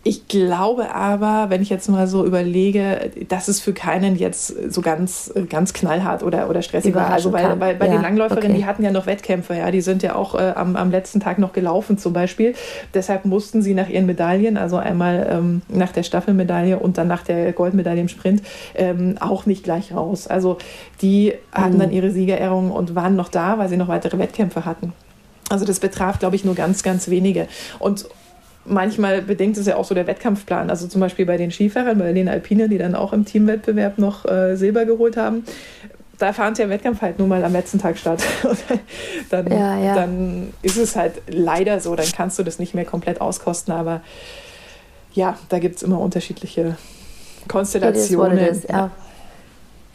[0.04, 4.80] Ich glaube aber, wenn ich jetzt mal so überlege, dass es für keinen jetzt so
[4.80, 7.10] ganz, ganz knallhart oder, oder stressig war.
[7.10, 8.58] Also weil, bei, bei ja, den Langläuferinnen, okay.
[8.58, 11.38] die hatten ja noch Wettkämpfe, ja, die sind ja auch äh, am, am letzten Tag
[11.38, 12.54] noch gelaufen zum Beispiel.
[12.94, 17.22] Deshalb mussten sie nach ihren Medaillen, also einmal ähm, nach der Staffelmedaille und dann nach
[17.22, 18.42] der Goldmedaille im Sprint,
[18.74, 20.26] ähm, auch nicht gleich raus.
[20.26, 20.58] Also
[21.00, 21.78] die hatten mhm.
[21.78, 24.94] dann ihre Siegerehrung und waren noch da, weil sie noch weitere Wettkämpfe hatten.
[25.48, 27.46] Also das betraf, glaube ich, nur ganz, ganz wenige.
[27.78, 28.06] Und
[28.64, 30.70] manchmal bedingt es ja auch so der Wettkampfplan.
[30.70, 34.24] Also zum Beispiel bei den Skifahrern, bei den Alpinen, die dann auch im Teamwettbewerb noch
[34.24, 35.44] äh, Silber geholt haben.
[36.18, 38.22] Da fahren der Wettkampf halt nur mal am letzten Tag statt.
[39.30, 39.94] dann, ja, ja.
[39.94, 43.74] dann ist es halt leider so, dann kannst du das nicht mehr komplett auskosten.
[43.74, 44.02] Aber
[45.12, 46.76] ja, da gibt es immer unterschiedliche
[47.48, 48.38] Konstellationen.
[48.38, 48.90] It is it is, ja.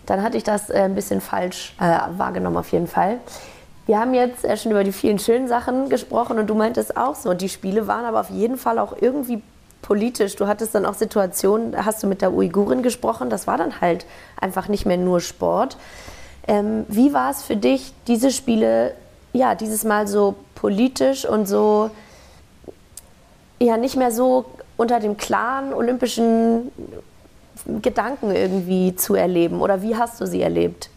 [0.06, 3.19] Dann hatte ich das äh, ein bisschen falsch äh, wahrgenommen auf jeden Fall.
[3.88, 7.15] Wir haben jetzt äh, schon über die vielen schönen Sachen gesprochen und du meintest auch
[7.15, 9.41] so, die Spiele waren aber auf jeden Fall auch irgendwie
[9.82, 10.36] politisch.
[10.36, 14.06] Du hattest dann auch Situationen, hast du mit der Uigurin gesprochen, das war dann halt
[14.39, 15.78] einfach nicht mehr nur Sport.
[16.47, 18.93] Ähm, wie war es für dich, diese Spiele,
[19.32, 21.89] ja, dieses Mal so politisch und so,
[23.60, 24.45] ja, nicht mehr so
[24.76, 26.71] unter dem klaren olympischen
[27.82, 29.62] Gedanken irgendwie zu erleben?
[29.62, 30.89] Oder wie hast du sie erlebt?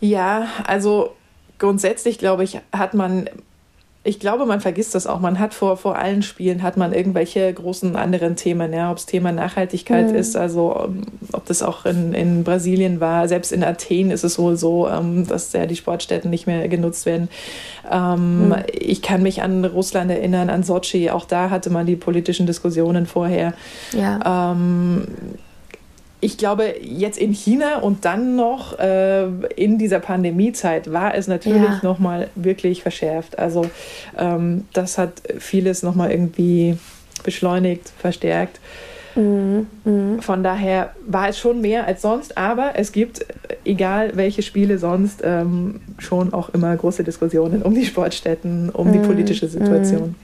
[0.00, 1.10] Ja, also
[1.58, 3.28] grundsätzlich, glaube ich, hat man
[4.04, 5.20] ich glaube, man vergisst das auch.
[5.20, 9.04] Man hat vor, vor allen Spielen hat man irgendwelche großen anderen Themen, ja, ob es
[9.04, 10.14] Thema Nachhaltigkeit mhm.
[10.14, 13.28] ist, also ähm, ob das auch in, in Brasilien war.
[13.28, 17.04] Selbst in Athen ist es wohl so, ähm, dass ja die Sportstätten nicht mehr genutzt
[17.04, 17.28] werden.
[17.90, 18.56] Ähm, mhm.
[18.72, 21.10] Ich kann mich an Russland erinnern, an Sochi.
[21.10, 23.52] Auch da hatte man die politischen Diskussionen vorher.
[23.92, 24.52] Ja.
[24.52, 25.06] Ähm,
[26.20, 29.26] ich glaube, jetzt in China und dann noch äh,
[29.56, 31.80] in dieser Pandemiezeit war es natürlich ja.
[31.82, 33.38] nochmal wirklich verschärft.
[33.38, 33.66] Also
[34.16, 36.76] ähm, das hat vieles nochmal irgendwie
[37.22, 38.58] beschleunigt, verstärkt.
[39.14, 40.22] Mhm, mh.
[40.22, 43.24] Von daher war es schon mehr als sonst, aber es gibt,
[43.64, 48.92] egal welche Spiele sonst, ähm, schon auch immer große Diskussionen um die Sportstätten, um mhm,
[48.92, 50.14] die politische Situation.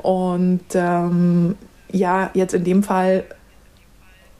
[0.00, 0.06] Mhm.
[0.06, 1.56] Und ähm,
[1.90, 3.24] ja, jetzt in dem Fall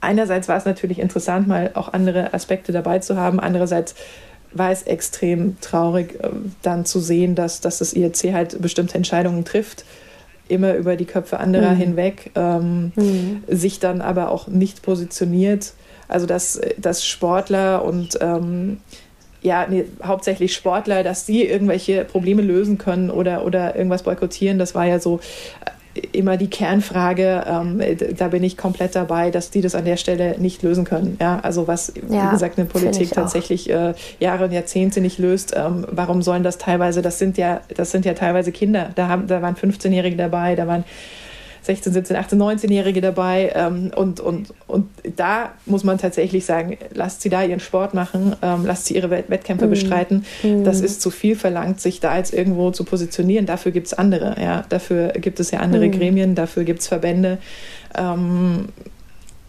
[0.07, 3.39] einerseits war es natürlich interessant, mal auch andere Aspekte dabei zu haben.
[3.39, 3.93] Andererseits
[4.53, 6.29] war es extrem traurig, äh,
[6.61, 9.85] dann zu sehen, dass, dass das IRC halt bestimmte Entscheidungen trifft,
[10.47, 11.77] immer über die Köpfe anderer mhm.
[11.77, 13.43] hinweg, ähm, mhm.
[13.47, 15.73] sich dann aber auch nicht positioniert.
[16.07, 18.79] Also dass, dass Sportler und ähm,
[19.41, 24.73] ja, nee, hauptsächlich Sportler, dass sie irgendwelche Probleme lösen können oder, oder irgendwas boykottieren, das
[24.73, 25.19] war ja so
[26.11, 27.81] immer die Kernfrage, ähm,
[28.17, 31.17] da bin ich komplett dabei, dass die das an der Stelle nicht lösen können.
[31.21, 35.53] Ja, also was, ja, wie gesagt, eine Politik tatsächlich äh, Jahre und Jahrzehnte nicht löst,
[35.55, 39.27] ähm, warum sollen das teilweise, das sind ja, das sind ja teilweise Kinder, da, haben,
[39.27, 40.83] da waren 15-Jährige dabei, da waren
[41.67, 43.51] 16, 17, 18, 19-Jährige dabei.
[43.53, 48.35] Ähm, und, und, und da muss man tatsächlich sagen, lasst sie da ihren Sport machen,
[48.41, 49.69] ähm, lasst sie ihre Wettkämpfe mhm.
[49.69, 50.25] bestreiten.
[50.43, 50.63] Mhm.
[50.63, 53.45] Das ist zu viel verlangt, sich da jetzt irgendwo zu positionieren.
[53.45, 54.35] Dafür gibt es andere.
[54.41, 54.63] Ja?
[54.69, 55.91] Dafür gibt es ja andere mhm.
[55.91, 57.37] Gremien, dafür gibt es Verbände.
[57.95, 58.69] Ähm,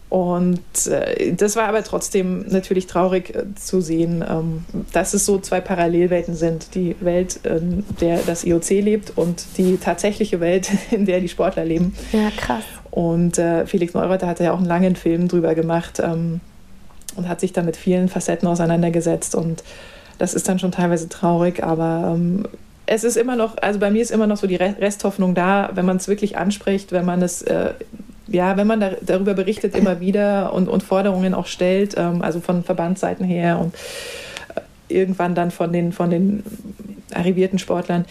[0.09, 5.37] und äh, das war aber trotzdem natürlich traurig äh, zu sehen, ähm, dass es so
[5.37, 6.73] zwei Parallelwelten sind.
[6.73, 11.63] Die Welt, in der das IOC lebt und die tatsächliche Welt, in der die Sportler
[11.63, 11.93] leben.
[12.11, 12.63] Ja, krass.
[12.89, 16.39] Und äh, Felix Neureuter hat ja auch einen langen Film drüber gemacht ähm,
[17.15, 19.35] und hat sich da mit vielen Facetten auseinandergesetzt.
[19.35, 19.63] Und
[20.17, 22.47] das ist dann schon teilweise traurig, aber ähm,
[22.87, 25.85] es ist immer noch, also bei mir ist immer noch so die Resthoffnung da, wenn
[25.85, 27.73] man es wirklich anspricht, wenn man es äh,
[28.31, 32.39] ja, wenn man da, darüber berichtet immer wieder und, und Forderungen auch stellt, ähm, also
[32.39, 33.73] von Verbandsseiten her und
[34.55, 36.43] äh, irgendwann dann von den, von den
[37.13, 38.05] arrivierten Sportlern,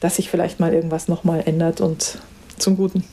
[0.00, 2.18] dass sich vielleicht mal irgendwas nochmal ändert und
[2.56, 3.04] zum Guten.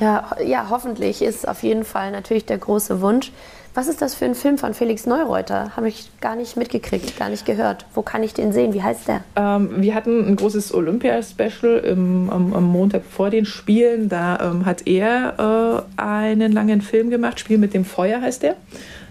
[0.00, 3.30] Ja, ja, hoffentlich ist auf jeden Fall natürlich der große Wunsch.
[3.74, 5.74] Was ist das für ein Film von Felix Neureuter?
[5.76, 7.86] Habe ich gar nicht mitgekriegt, gar nicht gehört.
[7.94, 8.74] Wo kann ich den sehen?
[8.74, 9.22] Wie heißt der?
[9.34, 14.10] Ähm, wir hatten ein großes Olympia-Special am, Montag vor den Spielen.
[14.10, 17.40] Da ähm, hat er äh, einen langen Film gemacht.
[17.40, 18.56] Spiel mit dem Feuer heißt der.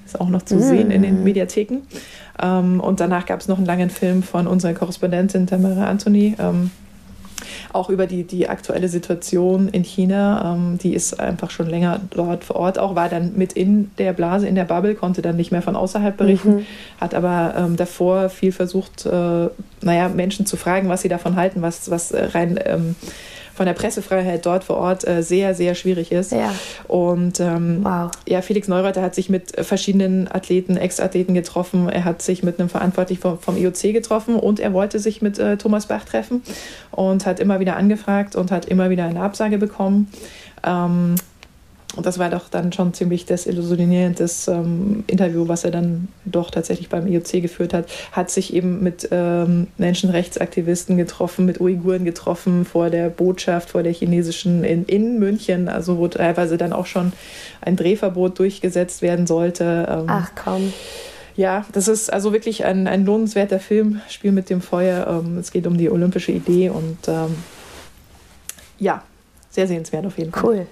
[0.05, 0.61] Ist auch noch zu mm.
[0.61, 1.81] sehen in den Mediatheken.
[2.39, 6.35] Ähm, und danach gab es noch einen langen Film von unserer Korrespondentin Tamara Anthony.
[7.73, 10.53] Auch über die, die aktuelle Situation in China.
[10.53, 14.13] Ähm, die ist einfach schon länger dort vor Ort auch, war dann mit in der
[14.13, 16.65] Blase, in der Bubble, konnte dann nicht mehr von außerhalb berichten, mhm.
[16.99, 19.49] hat aber ähm, davor viel versucht, äh,
[19.81, 22.95] naja, Menschen zu fragen, was sie davon halten, was, was rein ähm,
[23.61, 26.31] von der Pressefreiheit dort vor Ort äh, sehr, sehr schwierig ist.
[26.31, 26.51] Ja.
[26.87, 28.09] Und ähm, wow.
[28.27, 31.87] ja, Felix Neureuter hat sich mit verschiedenen Athleten, Ex-Athleten getroffen.
[31.87, 35.37] Er hat sich mit einem Verantwortlichen vom, vom IOC getroffen und er wollte sich mit
[35.37, 36.41] äh, Thomas Bach treffen
[36.89, 40.11] und hat immer wieder angefragt und hat immer wieder eine Absage bekommen.
[40.63, 41.17] Ähm,
[41.95, 46.87] und das war doch dann schon ziemlich desillusionierendes ähm, Interview, was er dann doch tatsächlich
[46.87, 47.85] beim IOC geführt hat.
[48.13, 53.91] Hat sich eben mit ähm, Menschenrechtsaktivisten getroffen, mit Uiguren getroffen vor der Botschaft, vor der
[53.91, 57.11] chinesischen in, in München, also wo teilweise dann auch schon
[57.59, 59.85] ein Drehverbot durchgesetzt werden sollte.
[59.89, 60.71] Ähm, Ach komm.
[61.35, 65.07] Ja, das ist also wirklich ein, ein lohnenswerter Film, Spiel mit dem Feuer.
[65.07, 67.35] Ähm, es geht um die olympische Idee und ähm,
[68.79, 69.03] ja,
[69.49, 70.43] sehr sehenswert auf jeden Fall.
[70.43, 70.67] Cool.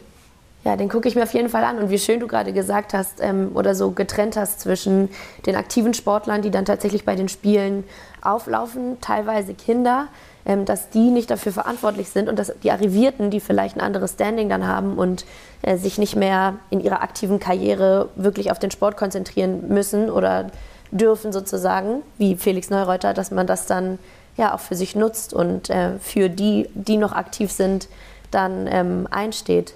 [0.66, 1.78] Ja, den gucke ich mir auf jeden Fall an.
[1.78, 5.10] Und wie schön du gerade gesagt hast ähm, oder so getrennt hast zwischen
[5.46, 7.86] den aktiven Sportlern, die dann tatsächlich bei den Spielen
[8.22, 10.10] auflaufen, teilweise Kinder,
[10.46, 14.14] ähm, dass die nicht dafür verantwortlich sind und dass die Arrivierten, die vielleicht ein anderes
[14.14, 15.26] Standing dann haben und
[15.62, 20.48] äh, sich nicht mehr in ihrer aktiven Karriere wirklich auf den Sport konzentrieren müssen oder
[20.92, 23.98] dürfen sozusagen, wie Felix Neureuter, dass man das dann
[24.36, 27.88] ja auch für sich nutzt und äh, für die, die noch aktiv sind,
[28.32, 29.74] dann ähm, einsteht.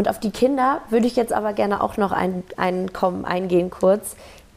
[0.00, 3.68] Und auf die Kinder würde ich jetzt aber gerne auch noch ein, ein, kommen, eingehen
[3.68, 4.16] kurz.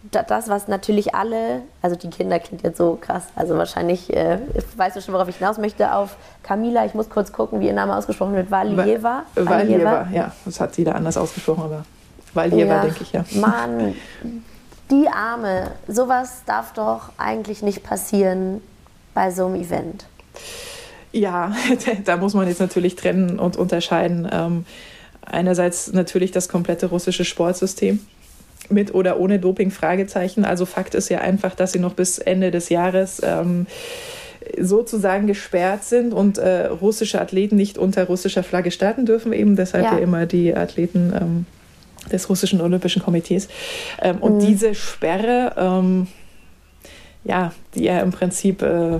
[0.09, 4.37] Das, was natürlich alle, also die Kinder klingt jetzt so krass, also wahrscheinlich, äh,
[4.77, 7.73] weißt du schon, worauf ich hinaus möchte, auf Camila, ich muss kurz gucken, wie ihr
[7.73, 9.23] Name ausgesprochen wird, Valieva.
[9.35, 11.83] Valieva, ja, das hat sie da anders ausgesprochen, aber
[12.33, 13.25] Valieva, ja, denke ich, ja.
[13.31, 13.95] Mann,
[14.91, 18.61] die Arme, sowas darf doch eigentlich nicht passieren
[19.13, 20.05] bei so einem Event.
[21.11, 21.51] Ja,
[22.05, 24.25] da muss man jetzt natürlich trennen und unterscheiden.
[24.31, 24.65] Ähm,
[25.25, 27.99] einerseits natürlich das komplette russische Sportsystem
[28.69, 30.45] mit oder ohne Doping Fragezeichen.
[30.45, 33.67] Also Fakt ist ja einfach, dass sie noch bis Ende des Jahres ähm,
[34.59, 39.85] sozusagen gesperrt sind und äh, russische Athleten nicht unter russischer Flagge starten dürfen, eben deshalb
[39.85, 41.45] ja, ja immer die Athleten ähm,
[42.11, 43.47] des russischen Olympischen Komitees.
[44.01, 44.47] Ähm, und mhm.
[44.47, 46.07] diese Sperre, ähm,
[47.23, 48.99] ja, die ja im Prinzip äh,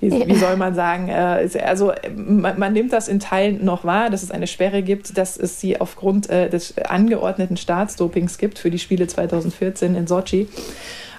[0.00, 4.10] wie, wie, soll man sagen, äh, also man, man, nimmt das in Teilen noch wahr,
[4.10, 8.70] dass es eine Sperre gibt, dass es sie aufgrund äh, des angeordneten Staatsdopings gibt für
[8.70, 10.48] die Spiele 2014 in Sochi.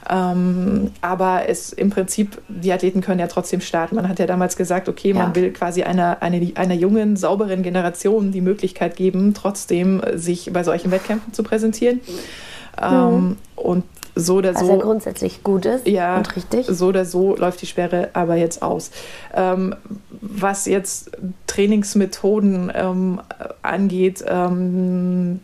[0.07, 3.95] Ähm, aber es im Prinzip, die Athleten können ja trotzdem starten.
[3.95, 5.15] Man hat ja damals gesagt, okay, ja.
[5.15, 10.63] man will quasi einer, eine, einer jungen, sauberen Generation die Möglichkeit geben, trotzdem sich bei
[10.63, 12.01] solchen Wettkämpfen zu präsentieren.
[12.77, 12.83] Mhm.
[12.83, 13.83] Ähm, und
[14.15, 14.61] so oder so.
[14.61, 16.65] Was ja grundsätzlich gut ist ja, und richtig.
[16.67, 18.91] So oder so läuft die Sperre aber jetzt aus.
[19.33, 19.75] Ähm,
[20.21, 21.11] was jetzt
[21.47, 23.21] Trainingsmethoden ähm,
[23.61, 25.41] angeht, ähm,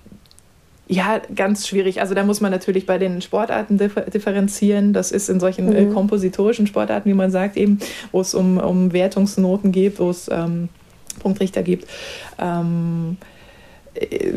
[0.87, 2.01] ja, ganz schwierig.
[2.01, 4.91] Also da muss man natürlich bei den Sportarten differenzieren.
[4.91, 5.93] Das ist in solchen äh, mhm.
[5.93, 7.79] kompositorischen Sportarten, wie man sagt, eben,
[8.11, 10.67] wo es um, um Wertungsnoten geht, wo es ähm,
[11.19, 11.87] Punktrichter gibt.
[12.39, 13.30] Ähm, äh,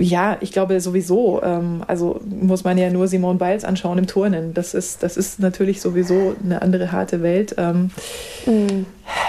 [0.00, 4.52] ja, ich glaube sowieso, ähm, also muss man ja nur Simone Biles anschauen im Turnen.
[4.52, 8.86] Das ist, das ist natürlich sowieso eine andere harte Welt, mhm.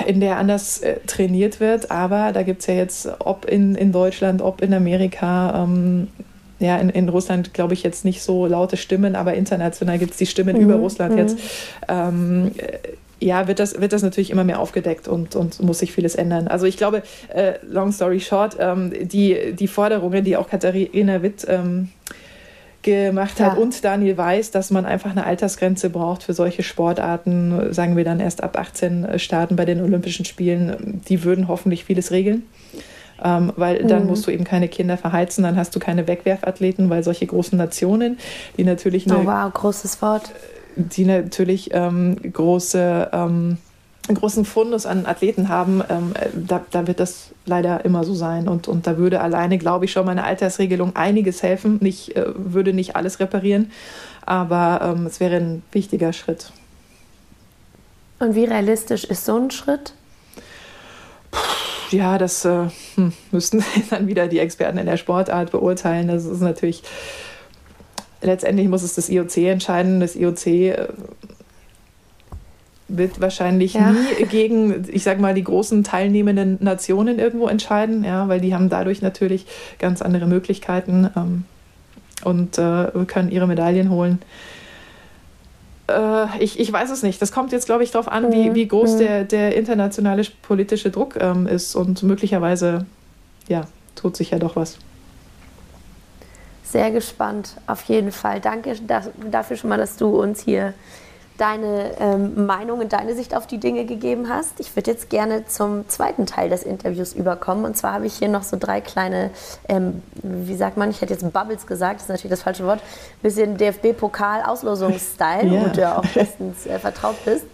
[0.07, 1.91] in der anders äh, trainiert wird.
[1.91, 6.07] Aber da gibt es ja jetzt, ob in, in Deutschland, ob in Amerika, ähm,
[6.57, 10.17] ja, in, in Russland glaube ich jetzt nicht so laute Stimmen, aber international gibt es
[10.17, 10.63] die Stimmen mhm.
[10.63, 11.19] über Russland mhm.
[11.19, 11.37] jetzt.
[11.87, 12.51] Ähm,
[13.25, 16.47] ja, wird das, wird das natürlich immer mehr aufgedeckt und, und muss sich vieles ändern.
[16.47, 17.01] Also ich glaube,
[17.33, 21.89] äh, long story short, ähm, die, die Forderungen, die auch Katharina Witt ähm,
[22.83, 23.61] gemacht hat ja.
[23.61, 28.19] und Daniel weiß, dass man einfach eine Altersgrenze braucht für solche Sportarten, sagen wir dann
[28.19, 32.43] erst ab 18 starten bei den Olympischen Spielen, die würden hoffentlich vieles regeln
[33.23, 34.09] ähm, weil dann mhm.
[34.09, 38.17] musst du eben keine Kinder verheizen, dann hast du keine Wegwerfathleten, weil solche großen Nationen,
[38.57, 40.31] die natürlich eine, oh wow, großes Wort,
[40.75, 43.57] die natürlich ähm, große ähm,
[44.07, 48.47] einen großen Fundus an Athleten haben, ähm, da, da, wird das leider immer so sein.
[48.47, 51.79] Und, und da würde alleine, glaube ich, schon mal eine Altersregelung einiges helfen.
[51.81, 53.71] Nicht, äh, würde nicht alles reparieren,
[54.23, 56.51] aber ähm, es wäre ein wichtiger Schritt.
[58.19, 59.93] Und wie realistisch ist so ein Schritt?
[61.91, 66.07] ja, das äh, hm, müssten dann wieder die Experten in der Sportart beurteilen.
[66.07, 66.83] Das ist natürlich,
[68.25, 69.99] letztendlich muss es das IOC entscheiden.
[69.99, 70.87] Das IOC äh,
[72.87, 73.91] wird wahrscheinlich ja.
[73.91, 78.69] nie gegen, ich sag mal, die großen teilnehmenden Nationen irgendwo entscheiden, ja, weil die haben
[78.69, 79.45] dadurch natürlich
[79.79, 81.45] ganz andere Möglichkeiten ähm,
[82.23, 84.19] und äh, können ihre Medaillen holen
[85.87, 87.21] äh, ich, ich weiß es nicht.
[87.21, 88.55] Das kommt jetzt, glaube ich, darauf an, wie, mhm.
[88.55, 88.99] wie groß mhm.
[88.99, 91.75] der, der internationale politische Druck ähm, ist.
[91.75, 92.85] Und möglicherweise,
[93.47, 94.77] ja, tut sich ja doch was.
[96.65, 98.41] Sehr gespannt, auf jeden Fall.
[98.41, 98.75] Danke
[99.29, 100.73] dafür schon mal, dass du uns hier
[101.37, 104.59] deine ähm, Meinung und deine Sicht auf die Dinge gegeben hast.
[104.59, 107.65] Ich würde jetzt gerne zum zweiten Teil des Interviews überkommen.
[107.65, 109.31] Und zwar habe ich hier noch so drei kleine,
[109.67, 112.79] ähm, wie sagt man, ich hätte jetzt Bubbles gesagt, das ist natürlich das falsche Wort,
[113.21, 115.65] bisschen DFB-Pokal-Auslosungsstyle, yeah.
[115.65, 117.45] wo du ja auch bestens äh, vertraut bist.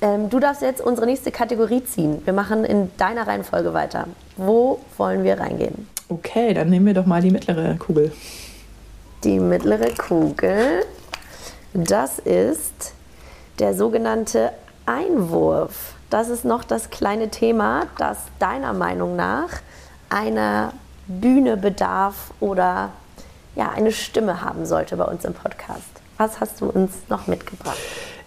[0.00, 2.22] Ähm, du darfst jetzt unsere nächste Kategorie ziehen.
[2.24, 4.06] Wir machen in deiner Reihenfolge weiter.
[4.36, 5.88] Wo wollen wir reingehen?
[6.08, 8.12] Okay, dann nehmen wir doch mal die mittlere Kugel.
[9.24, 10.84] Die mittlere Kugel,
[11.74, 12.92] das ist
[13.58, 14.52] der sogenannte
[14.86, 15.94] Einwurf.
[16.08, 19.48] Das ist noch das kleine Thema, das deiner Meinung nach
[20.08, 20.72] einer
[21.08, 22.90] Bühne bedarf oder
[23.56, 25.82] ja, eine Stimme haben sollte bei uns im Podcast.
[26.16, 27.76] Was hast du uns noch mitgebracht?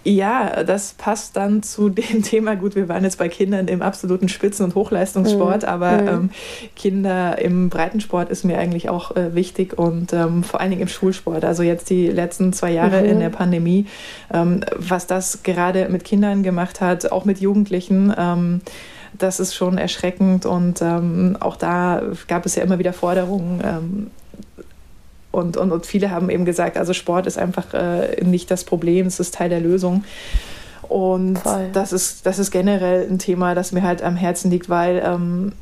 [0.04, 2.56] Ja, das passt dann zu dem Thema.
[2.56, 5.68] Gut, wir waren jetzt bei Kindern im absoluten Spitzen- und Hochleistungssport, mhm.
[5.68, 6.08] aber mhm.
[6.08, 6.30] Ähm,
[6.76, 10.88] Kinder im Breitensport ist mir eigentlich auch äh, wichtig und ähm, vor allen Dingen im
[10.88, 11.46] Schulsport.
[11.46, 13.10] Also jetzt die letzten zwei Jahre mhm.
[13.10, 13.86] in der Pandemie,
[14.34, 18.62] ähm, was das gerade mit Kindern gemacht hat, auch mit Jugendlichen ähm,
[19.18, 24.12] das ist schon erschreckend und ähm, auch da gab es ja immer wieder Forderungen, ähm,
[25.32, 29.08] und, und, und viele haben eben gesagt, also Sport ist einfach äh, nicht das Problem,
[29.08, 30.04] es ist Teil der Lösung.
[30.88, 31.40] Und
[31.72, 35.54] das ist, das ist generell ein Thema, das mir halt am Herzen liegt, weil ähm,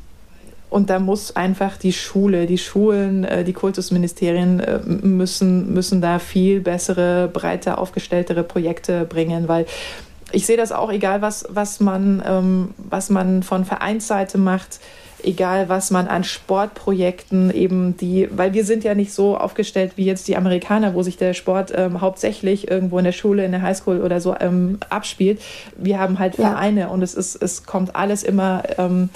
[0.70, 6.18] und da muss einfach die Schule, die Schulen, äh, die Kultusministerien äh, müssen, müssen da
[6.20, 9.66] viel bessere, breiter aufgestelltere Projekte bringen, weil
[10.32, 14.78] ich sehe das auch, egal was, was, man, ähm, was man von Vereinsseite macht,
[15.24, 20.04] egal was man an Sportprojekten eben die, weil wir sind ja nicht so aufgestellt wie
[20.04, 23.62] jetzt die Amerikaner, wo sich der Sport ähm, hauptsächlich irgendwo in der Schule, in der
[23.62, 25.40] Highschool oder so ähm, abspielt.
[25.76, 26.88] Wir haben halt Vereine ja.
[26.88, 29.10] und es ist, es kommt alles immer ähm,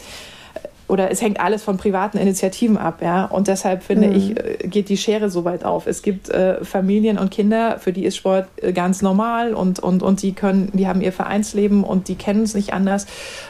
[0.86, 3.24] oder es hängt alles von privaten Initiativen ab, ja.
[3.24, 4.14] Und deshalb finde mhm.
[4.14, 5.86] ich, äh, geht die Schere so weit auf.
[5.86, 10.02] Es gibt äh, Familien und Kinder, für die ist Sport äh, ganz normal und, und,
[10.02, 13.06] und die können, die haben ihr Vereinsleben und die kennen es nicht anders.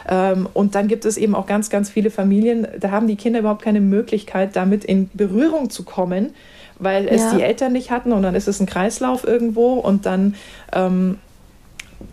[0.07, 3.39] Ähm, und dann gibt es eben auch ganz, ganz viele Familien, da haben die Kinder
[3.39, 6.33] überhaupt keine Möglichkeit, damit in Berührung zu kommen,
[6.79, 7.35] weil es ja.
[7.35, 10.35] die Eltern nicht hatten und dann ist es ein Kreislauf irgendwo und dann
[10.73, 11.19] ähm,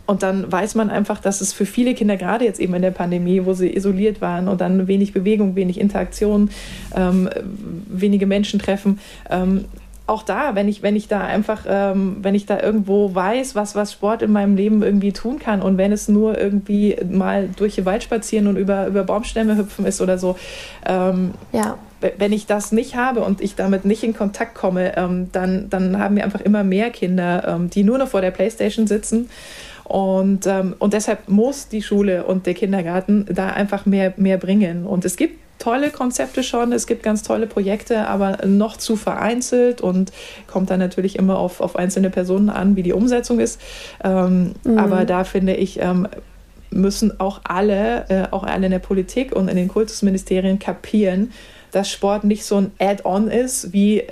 [0.07, 2.91] und dann weiß man einfach, dass es für viele Kinder, gerade jetzt eben in der
[2.91, 6.51] Pandemie, wo sie isoliert waren und dann wenig Bewegung, wenig Interaktion,
[6.95, 7.29] ähm,
[7.89, 8.99] wenige Menschen treffen,
[9.31, 9.65] ähm,
[10.07, 13.77] auch da, wenn ich, wenn ich da einfach, ähm, wenn ich da irgendwo weiß, was,
[13.77, 17.77] was Sport in meinem Leben irgendwie tun kann und wenn es nur irgendwie mal durch
[17.77, 20.37] den Wald spazieren und über, über Baumstämme hüpfen ist oder so,
[20.87, 21.79] ähm, ja
[22.19, 25.99] wenn ich das nicht habe und ich damit nicht in Kontakt komme, ähm, dann, dann
[25.99, 29.31] haben wir einfach immer mehr Kinder, ähm, die nur noch vor der Playstation sitzen.
[29.85, 34.87] Und, ähm, und deshalb muss die Schule und der Kindergarten da einfach mehr, mehr bringen.
[34.87, 39.81] Und es gibt tolle Konzepte schon, es gibt ganz tolle Projekte, aber noch zu vereinzelt
[39.81, 40.13] und
[40.49, 43.61] kommt dann natürlich immer auf, auf einzelne Personen an, wie die Umsetzung ist.
[44.03, 44.79] Ähm, mhm.
[44.79, 46.09] Aber da finde ich, ähm,
[46.71, 51.31] müssen auch alle, äh, auch alle in der Politik und in den Kultusministerien kapieren,
[51.71, 54.05] dass Sport nicht so ein Add-on ist, wie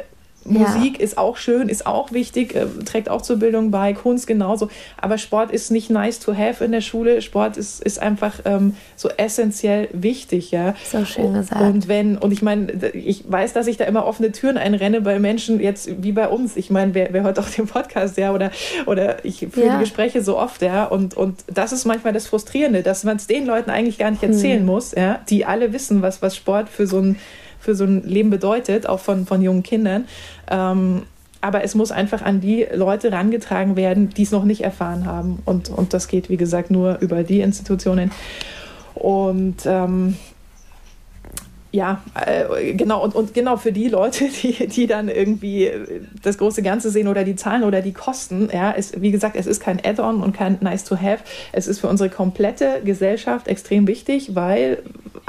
[0.44, 1.04] Musik ja.
[1.04, 4.68] ist auch schön, ist auch wichtig, äh, trägt auch zur Bildung bei, Kunst genauso.
[4.96, 7.20] Aber Sport ist nicht nice to have in der Schule.
[7.20, 10.74] Sport ist, ist einfach ähm, so essentiell wichtig, ja.
[10.90, 11.60] So schön gesagt.
[11.60, 15.18] Und wenn, und ich meine, ich weiß, dass ich da immer offene Türen einrenne bei
[15.18, 16.56] Menschen, jetzt wie bei uns.
[16.56, 18.50] Ich meine, wer, wer hört auch den Podcast, ja, oder,
[18.86, 19.74] oder ich führe ja.
[19.74, 20.86] die Gespräche so oft, ja.
[20.86, 24.22] Und, und das ist manchmal das Frustrierende, dass man es den Leuten eigentlich gar nicht
[24.22, 24.66] erzählen hm.
[24.66, 27.16] muss, ja, die alle wissen, was, was Sport für so ein
[27.60, 30.06] für so ein Leben bedeutet, auch von, von jungen Kindern.
[30.50, 31.02] Ähm,
[31.40, 35.38] aber es muss einfach an die Leute herangetragen werden, die es noch nicht erfahren haben.
[35.44, 38.10] Und, und das geht, wie gesagt, nur über die Institutionen.
[38.94, 40.16] Und ähm,
[41.72, 45.70] ja, äh, genau, und, und genau für die Leute, die, die dann irgendwie
[46.22, 49.46] das große Ganze sehen oder die Zahlen oder die Kosten, ja, ist, wie gesagt, es
[49.46, 51.18] ist kein Add-on und kein nice to have.
[51.52, 54.82] Es ist für unsere komplette Gesellschaft extrem wichtig, weil,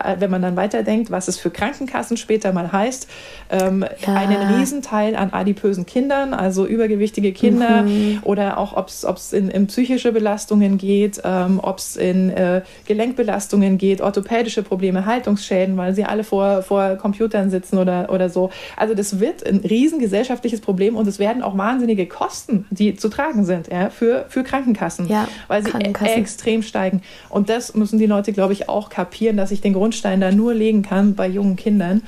[0.03, 3.07] äh, wenn man dann weiterdenkt, was es für Krankenkassen später mal heißt,
[3.51, 4.13] ähm, ja.
[4.15, 8.19] einen Riesenteil an adipösen Kindern, also übergewichtige Kinder mhm.
[8.23, 13.77] oder auch, ob es in, in, psychische Belastungen geht, ähm, ob es in äh, Gelenkbelastungen
[13.77, 18.51] geht, orthopädische Probleme, Haltungsschäden, weil sie alle vor, vor Computern sitzen oder, oder so.
[18.77, 23.43] Also das wird ein riesengesellschaftliches Problem und es werden auch wahnsinnige Kosten, die zu tragen
[23.43, 26.21] sind ja, für, für Krankenkassen, ja, weil sie Krankenkassen.
[26.21, 27.01] extrem steigen.
[27.27, 30.53] Und das müssen die Leute, glaube ich, auch kapieren, dass ich den Grundstein da nur
[30.53, 32.01] legen kann bei jungen Kindern.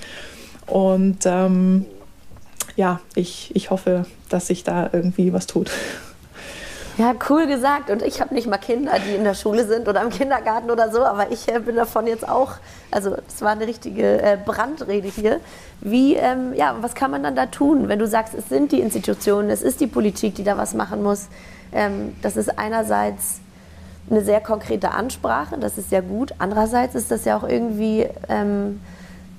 [0.67, 1.85] Und ähm,
[2.77, 5.69] ja, ich, ich hoffe, dass sich da irgendwie was tut.
[7.03, 7.89] Ja, cool gesagt.
[7.89, 10.89] Und ich habe nicht mal Kinder, die in der Schule sind oder im Kindergarten oder
[10.89, 12.53] so, aber ich äh, bin davon jetzt auch,
[12.91, 15.41] also es war eine richtige äh, Brandrede hier.
[15.81, 18.79] Wie, ähm, ja, was kann man dann da tun, wenn du sagst, es sind die
[18.79, 21.27] Institutionen, es ist die Politik, die da was machen muss?
[21.73, 23.41] Ähm, das ist einerseits
[24.09, 26.33] eine sehr konkrete Ansprache, das ist sehr gut.
[26.37, 28.79] Andererseits ist das ja auch irgendwie ähm,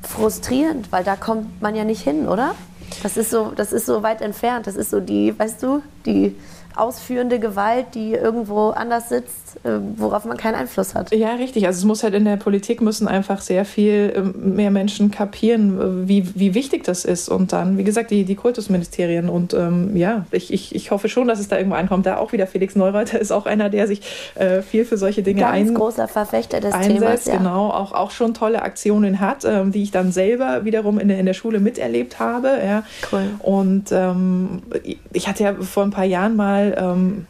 [0.03, 2.55] frustrierend, weil da kommt man ja nicht hin, oder?
[3.03, 4.67] Das ist so, das ist so weit entfernt.
[4.67, 6.37] Das ist so die, weißt du, die
[6.77, 11.15] ausführende Gewalt, die irgendwo anders sitzt, äh, worauf man keinen Einfluss hat.
[11.15, 11.67] Ja, richtig.
[11.67, 16.09] Also es muss halt in der Politik müssen einfach sehr viel ähm, mehr Menschen kapieren,
[16.09, 17.29] wie, wie wichtig das ist.
[17.29, 19.29] Und dann, wie gesagt, die, die Kultusministerien.
[19.29, 22.07] Und ähm, ja, ich, ich, ich hoffe schon, dass es da irgendwo ankommt.
[22.07, 24.03] Da auch wieder Felix Neureuter ist auch einer, der sich
[24.35, 26.99] äh, viel für solche Dinge Ganz ein, großer Verfechter des einsetzt.
[27.01, 27.37] Themas, ja.
[27.37, 31.19] Genau, auch, auch schon tolle Aktionen hat, ähm, die ich dann selber wiederum in der,
[31.19, 32.49] in der Schule miterlebt habe.
[32.65, 32.85] Ja.
[33.13, 33.25] Cool.
[33.41, 34.63] Und ähm,
[35.13, 37.27] ich hatte ja vor ein paar Jahren mal ähm,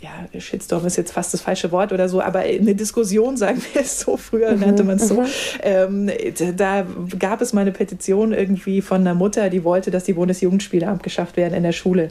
[0.00, 3.82] ja, Shitstorm ist jetzt fast das falsche Wort oder so, aber eine Diskussion, sagen wir
[3.82, 5.26] es so, früher mhm, nannte man es so, mhm.
[5.62, 6.10] ähm,
[6.56, 6.86] da
[7.18, 11.36] gab es mal eine Petition irgendwie von einer Mutter, die wollte, dass die Bundesjugendspiele abgeschafft
[11.36, 12.08] werden in der Schule.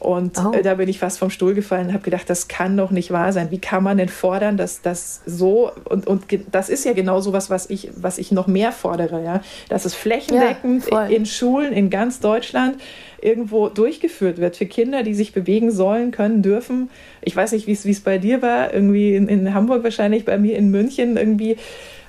[0.00, 0.52] Und oh.
[0.52, 3.10] äh, da bin ich fast vom Stuhl gefallen und habe gedacht, das kann doch nicht
[3.10, 3.50] wahr sein.
[3.50, 7.32] Wie kann man denn fordern, dass das so, und, und das ist ja genau so
[7.32, 11.72] was, was ich, was ich noch mehr fordere, ja, dass es flächendeckend ja, in Schulen
[11.72, 12.76] in ganz Deutschland
[13.24, 16.90] irgendwo durchgeführt wird für Kinder, die sich bewegen sollen, können, dürfen.
[17.22, 20.56] Ich weiß nicht, wie es bei dir war, irgendwie in, in Hamburg wahrscheinlich, bei mir
[20.56, 21.56] in München irgendwie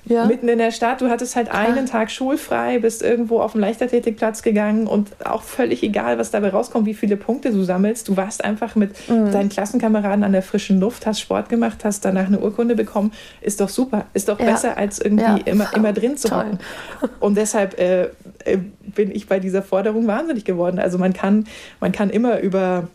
[0.05, 0.25] ja.
[0.25, 1.01] mitten in der Stadt.
[1.01, 1.67] Du hattest halt Klar.
[1.67, 6.49] einen Tag schulfrei, bist irgendwo auf den Leichtathletikplatz gegangen und auch völlig egal, was dabei
[6.49, 8.07] rauskommt, wie viele Punkte du sammelst.
[8.07, 9.31] Du warst einfach mit mhm.
[9.31, 13.11] deinen Klassenkameraden an der frischen Luft, hast Sport gemacht, hast danach eine Urkunde bekommen.
[13.41, 14.05] Ist doch super.
[14.13, 14.45] Ist doch ja.
[14.45, 15.37] besser, als irgendwie ja.
[15.45, 16.59] immer, immer drin zu hocken.
[17.19, 18.09] Und deshalb äh,
[18.45, 20.79] äh, bin ich bei dieser Forderung wahnsinnig geworden.
[20.79, 21.45] Also man kann,
[21.79, 22.87] man kann immer über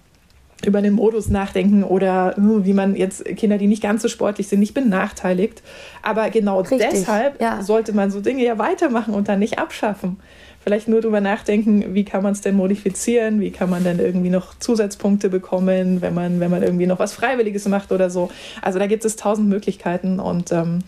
[0.64, 4.48] über den Modus nachdenken oder uh, wie man jetzt Kinder, die nicht ganz so sportlich
[4.48, 5.62] sind, nicht benachteiligt.
[6.02, 7.62] Aber genau Richtig, deshalb ja.
[7.62, 10.18] sollte man so Dinge ja weitermachen und dann nicht abschaffen.
[10.62, 14.28] Vielleicht nur darüber nachdenken, wie kann man es denn modifizieren, wie kann man denn irgendwie
[14.28, 18.30] noch Zusatzpunkte bekommen, wenn man, wenn man irgendwie noch was Freiwilliges macht oder so.
[18.60, 20.80] Also da gibt es tausend Möglichkeiten und ähm,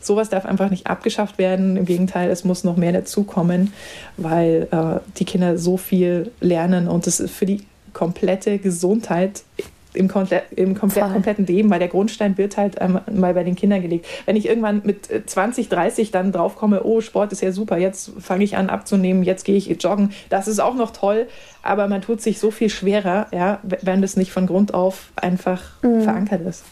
[0.00, 1.78] sowas darf einfach nicht abgeschafft werden.
[1.78, 3.72] Im Gegenteil, es muss noch mehr dazukommen,
[4.18, 7.62] weil äh, die Kinder so viel lernen und es für die
[7.94, 9.44] komplette Gesundheit
[9.94, 13.54] im, komplett, im komplett, kompletten Leben, weil der Grundstein wird halt ähm, mal bei den
[13.54, 14.06] Kindern gelegt.
[14.26, 18.10] Wenn ich irgendwann mit 20, äh, 30 dann draufkomme, oh, Sport ist ja super, jetzt
[18.18, 21.28] fange ich an abzunehmen, jetzt gehe ich joggen, das ist auch noch toll,
[21.62, 25.62] aber man tut sich so viel schwerer, ja, wenn das nicht von Grund auf einfach
[25.82, 26.02] mhm.
[26.02, 26.64] verankert ist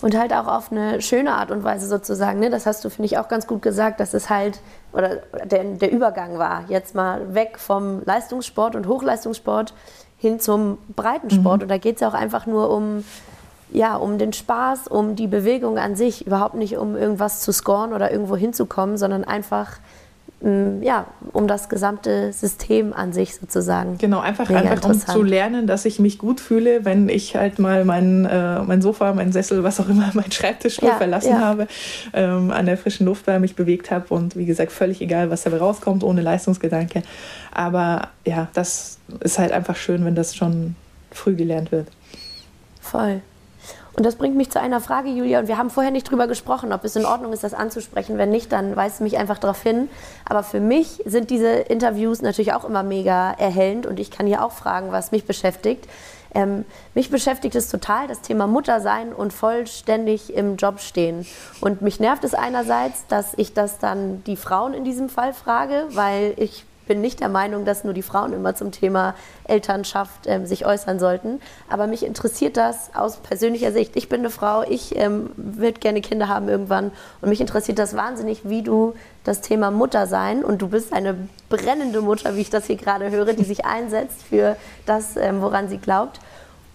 [0.00, 2.38] und halt auch auf eine schöne Art und Weise sozusagen.
[2.38, 2.50] Ne?
[2.50, 4.60] Das hast du, finde ich, auch ganz gut gesagt, dass es halt,
[4.92, 9.74] oder der, der Übergang war, jetzt mal weg vom Leistungssport und Hochleistungssport
[10.16, 11.58] hin zum Breitensport.
[11.58, 11.62] Mhm.
[11.62, 13.04] Und da geht es ja auch einfach nur um,
[13.70, 17.92] ja, um den Spaß, um die Bewegung an sich, überhaupt nicht um irgendwas zu scoren
[17.92, 19.78] oder irgendwo hinzukommen, sondern einfach
[20.40, 23.98] ja, um das gesamte System an sich sozusagen.
[23.98, 27.84] Genau, einfach, einfach um zu lernen, dass ich mich gut fühle, wenn ich halt mal
[27.84, 31.40] mein, äh, mein Sofa, mein Sessel, was auch immer, mein Schreibtisch ja, verlassen ja.
[31.40, 31.66] habe,
[32.12, 35.42] ähm, an der frischen Luft bei mich bewegt habe und wie gesagt, völlig egal, was
[35.42, 37.02] dabei rauskommt, ohne Leistungsgedanke.
[37.52, 40.76] Aber ja, das ist halt einfach schön, wenn das schon
[41.10, 41.88] früh gelernt wird.
[42.80, 43.22] Voll.
[43.98, 45.40] Und das bringt mich zu einer Frage, Julia.
[45.40, 48.16] Und wir haben vorher nicht drüber gesprochen, ob es in Ordnung ist, das anzusprechen.
[48.16, 49.88] Wenn nicht, dann weist mich einfach darauf hin.
[50.24, 53.86] Aber für mich sind diese Interviews natürlich auch immer mega erhellend.
[53.86, 55.88] Und ich kann hier auch fragen, was mich beschäftigt.
[56.32, 61.26] Ähm, mich beschäftigt es total, das Thema Mutter sein und vollständig im Job stehen.
[61.60, 65.86] Und mich nervt es einerseits, dass ich das dann die Frauen in diesem Fall frage,
[65.90, 69.14] weil ich bin nicht der Meinung, dass nur die Frauen immer zum Thema
[69.44, 71.40] Elternschaft ähm, sich äußern sollten.
[71.68, 73.94] Aber mich interessiert das aus persönlicher Sicht.
[73.96, 76.90] Ich bin eine Frau, ich ähm, würde gerne Kinder haben irgendwann.
[77.20, 81.14] Und mich interessiert das wahnsinnig, wie du das Thema Mutter sein und du bist eine
[81.50, 85.68] brennende Mutter, wie ich das hier gerade höre, die sich einsetzt für das, ähm, woran
[85.68, 86.18] sie glaubt.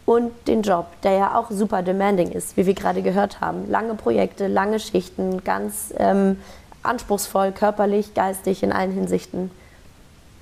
[0.05, 3.69] Und den Job, der ja auch super demanding ist, wie wir gerade gehört haben.
[3.69, 6.37] Lange Projekte, lange Schichten, ganz ähm,
[6.83, 9.49] anspruchsvoll, körperlich, geistig in allen Hinsichten.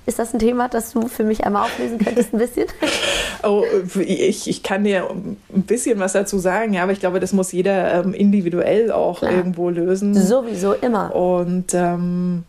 [0.04, 2.66] Ist das ein Thema, das du für mich einmal auflösen könntest, ein bisschen?
[3.44, 3.62] oh,
[4.00, 7.52] ich, ich kann dir ein bisschen was dazu sagen, ja, aber ich glaube, das muss
[7.52, 9.30] jeder ähm, individuell auch Klar.
[9.32, 10.14] irgendwo lösen.
[10.14, 11.14] Sowieso immer.
[11.14, 12.42] Und ähm,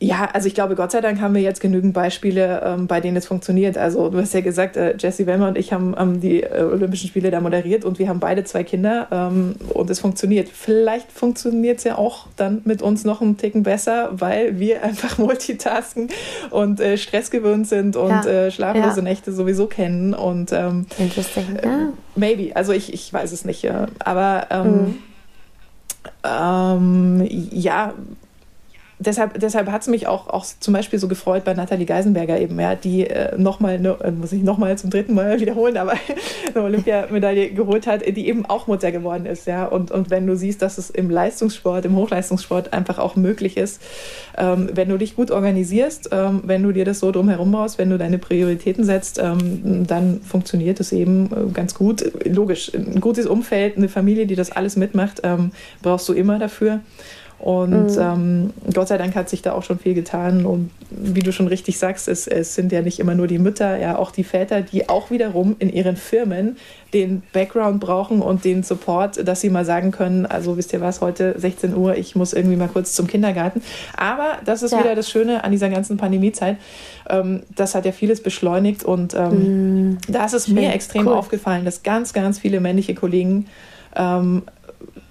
[0.00, 3.16] ja, also ich glaube, Gott sei Dank haben wir jetzt genügend Beispiele, ähm, bei denen
[3.16, 3.76] es funktioniert.
[3.76, 7.08] Also du hast ja gesagt, äh, Jesse Wemmer und ich haben ähm, die äh, Olympischen
[7.08, 10.48] Spiele da moderiert und wir haben beide zwei Kinder ähm, und es funktioniert.
[10.50, 15.18] Vielleicht funktioniert es ja auch dann mit uns noch einen Ticken besser, weil wir einfach
[15.18, 16.10] multitasken
[16.50, 18.24] und äh, stressgewöhnt sind und ja.
[18.24, 19.02] äh, schlaflose ja.
[19.02, 20.14] Nächte sowieso kennen.
[20.14, 21.56] Und ähm, Interesting.
[21.56, 21.88] Äh, ja.
[22.14, 23.68] maybe, also ich, ich weiß es nicht.
[23.98, 24.98] aber ähm, mhm.
[26.24, 27.94] Ähm, ja,
[28.98, 32.58] deshalb, deshalb hat es mich auch, auch zum Beispiel so gefreut bei Nathalie Geisenberger eben,
[32.58, 35.94] ja, die äh, nochmal, ne, äh, muss ich nochmal zum dritten Mal wiederholen, aber
[36.54, 39.66] eine Olympiamedaille geholt hat, die eben auch Mutter geworden ist, ja.
[39.66, 43.80] Und, und wenn du siehst, dass es im Leistungssport, im Hochleistungssport einfach auch möglich ist,
[44.36, 47.90] ähm, wenn du dich gut organisierst, ähm, wenn du dir das so drumherum baust, wenn
[47.90, 52.10] du deine Prioritäten setzt, ähm, dann funktioniert es eben äh, ganz gut.
[52.24, 56.80] Logisch, ein gutes Umfeld, eine Familie, die das alles mitmacht, ähm, brauchst du immer dafür.
[57.38, 58.00] Und mhm.
[58.00, 60.44] ähm, Gott sei Dank hat sich da auch schon viel getan.
[60.44, 63.78] Und wie du schon richtig sagst, es, es sind ja nicht immer nur die Mütter,
[63.78, 66.56] ja auch die Väter, die auch wiederum in ihren Firmen
[66.92, 71.00] den Background brauchen und den Support, dass sie mal sagen können, also wisst ihr was,
[71.00, 73.62] heute 16 Uhr, ich muss irgendwie mal kurz zum Kindergarten.
[73.96, 74.80] Aber das ist ja.
[74.80, 76.56] wieder das Schöne an dieser ganzen Pandemiezeit.
[77.08, 79.98] Ähm, das hat ja vieles beschleunigt und ähm, mhm.
[80.08, 81.12] da ist es mir extrem cool.
[81.12, 83.46] aufgefallen, dass ganz, ganz viele männliche Kollegen
[83.94, 84.42] ähm,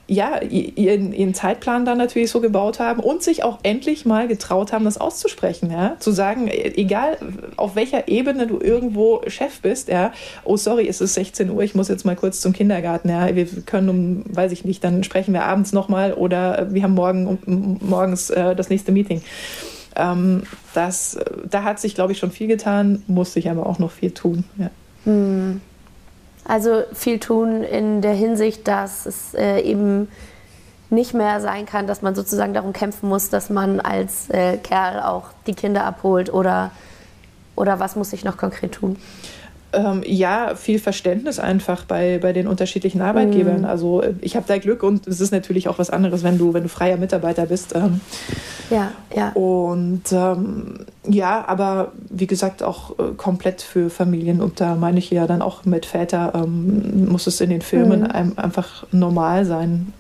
[0.08, 4.72] ja, ihren, ihren Zeitplan dann natürlich so gebaut haben und sich auch endlich mal getraut
[4.72, 7.18] haben, das auszusprechen, ja, zu sagen, e, egal
[7.58, 10.14] auf welcher Ebene du irgendwo Chef bist, ja,
[10.46, 13.46] oh sorry, es ist 16 Uhr, ich muss jetzt mal kurz zum Kindergarten, ja, wir
[13.66, 18.30] können um, weiß ich nicht, dann sprechen wir abends nochmal oder wir haben morgen morgens
[18.30, 19.22] äh, das nächste Meeting.
[19.98, 20.44] Ähm,
[20.74, 24.12] das, da hat sich, glaube ich, schon viel getan, muss sich aber auch noch viel
[24.12, 24.70] tun, ja.
[25.04, 25.60] Hm.
[26.48, 30.08] Also viel tun in der Hinsicht, dass es äh, eben
[30.90, 35.02] nicht mehr sein kann, dass man sozusagen darum kämpfen muss, dass man als äh, Kerl
[35.02, 36.72] auch die Kinder abholt oder,
[37.58, 38.96] oder was muss ich noch konkret tun?
[39.78, 43.60] Ähm, ja, viel Verständnis einfach bei, bei den unterschiedlichen Arbeitgebern.
[43.60, 43.66] Mhm.
[43.66, 46.54] Also äh, ich habe da Glück und es ist natürlich auch was anderes, wenn du,
[46.54, 47.76] wenn du freier Mitarbeiter bist.
[47.76, 48.02] Ähm,
[48.70, 49.30] ja, ja.
[49.34, 54.42] Und ähm, ja, aber wie gesagt, auch äh, komplett für Familien.
[54.42, 58.02] Und da meine ich ja dann auch mit Väter, ähm, muss es in den Filmen
[58.02, 58.12] mhm.
[58.12, 59.94] ein, einfach normal sein.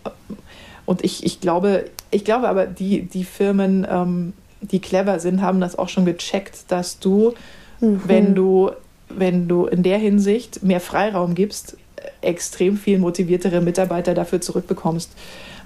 [0.85, 5.61] Und ich, ich glaube, ich glaube aber, die, die Firmen, ähm, die clever sind, haben
[5.61, 7.33] das auch schon gecheckt, dass du,
[7.79, 8.01] mhm.
[8.05, 8.71] wenn du
[9.09, 11.77] wenn du in der Hinsicht mehr Freiraum gibst,
[12.21, 15.11] extrem viel motiviertere Mitarbeiter dafür zurückbekommst.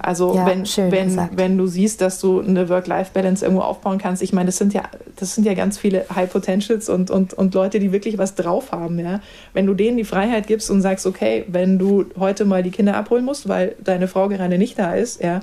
[0.03, 4.33] Also ja, wenn, wenn, wenn du siehst, dass du eine Work-Life-Balance irgendwo aufbauen kannst, ich
[4.33, 4.83] meine, das sind ja,
[5.17, 8.71] das sind ja ganz viele High Potentials und, und, und Leute, die wirklich was drauf
[8.71, 9.21] haben, ja.
[9.53, 12.95] Wenn du denen die Freiheit gibst und sagst, okay, wenn du heute mal die Kinder
[12.95, 15.41] abholen musst, weil deine Frau gerade nicht da ist, ja,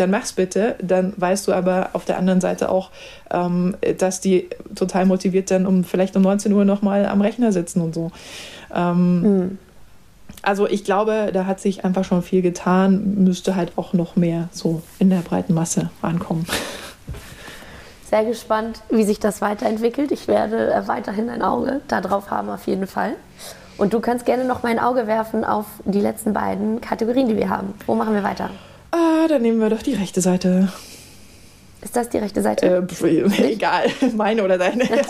[0.00, 0.76] dann mach's bitte.
[0.82, 2.90] Dann weißt du aber auf der anderen Seite auch,
[3.30, 7.80] ähm, dass die total motiviert dann um vielleicht um 19 Uhr nochmal am Rechner sitzen
[7.80, 8.10] und so.
[8.74, 9.58] Ähm, mhm.
[10.42, 14.48] Also ich glaube, da hat sich einfach schon viel getan, müsste halt auch noch mehr
[14.52, 16.46] so in der breiten Masse ankommen.
[18.08, 20.10] Sehr gespannt, wie sich das weiterentwickelt.
[20.10, 23.14] Ich werde äh, weiterhin ein Auge darauf haben, auf jeden Fall.
[23.76, 27.36] Und du kannst gerne noch mal ein Auge werfen auf die letzten beiden Kategorien, die
[27.36, 27.74] wir haben.
[27.86, 28.50] Wo machen wir weiter?
[28.90, 30.72] Ah, dann nehmen wir doch die rechte Seite.
[31.82, 32.86] Ist das die rechte Seite?
[33.00, 33.12] Äh,
[33.52, 34.84] egal, meine oder deine.
[34.90, 35.02] Ja,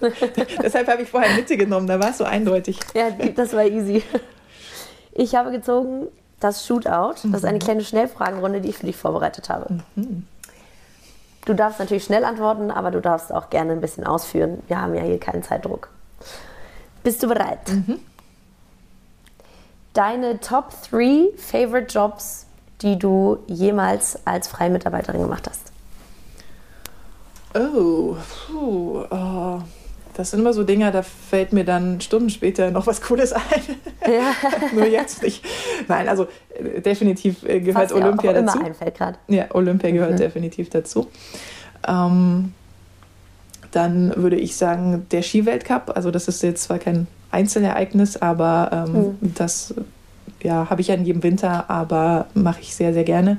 [0.62, 2.78] Deshalb habe ich vorher Mitte genommen, da war es so eindeutig.
[2.94, 4.02] Ja, das war easy.
[5.12, 6.08] Ich habe gezogen
[6.40, 7.14] das Shootout.
[7.24, 7.62] Das ist eine mhm.
[7.62, 9.78] kleine Schnellfragenrunde, die ich für dich vorbereitet habe.
[9.94, 10.26] Mhm.
[11.44, 14.62] Du darfst natürlich schnell antworten, aber du darfst auch gerne ein bisschen ausführen.
[14.66, 15.88] Wir haben ja hier keinen Zeitdruck.
[17.04, 17.68] Bist du bereit?
[17.68, 18.00] Mhm.
[19.92, 22.45] Deine Top 3 Favorite Jobs
[22.82, 25.72] die du jemals als freie Mitarbeiterin gemacht hast?
[27.54, 28.16] Oh,
[28.46, 29.60] puh, oh.
[30.14, 33.42] Das sind immer so Dinge, da fällt mir dann Stunden später noch was Cooles ein.
[34.06, 34.32] Ja.
[34.72, 35.44] Nur jetzt nicht.
[35.88, 38.58] Nein, also äh, definitiv äh, gehört was Olympia auch dazu.
[38.58, 39.18] Immer einfällt gerade.
[39.26, 40.16] Ja, Olympia gehört mhm.
[40.18, 41.08] definitiv dazu.
[41.88, 42.52] Ähm,
[43.72, 49.16] dann würde ich sagen, der Skiweltcup, also das ist jetzt zwar kein Einzelereignis, aber ähm,
[49.20, 49.34] mhm.
[49.34, 49.74] das
[50.42, 53.38] ja, habe ich ja in jedem Winter, aber mache ich sehr, sehr gerne.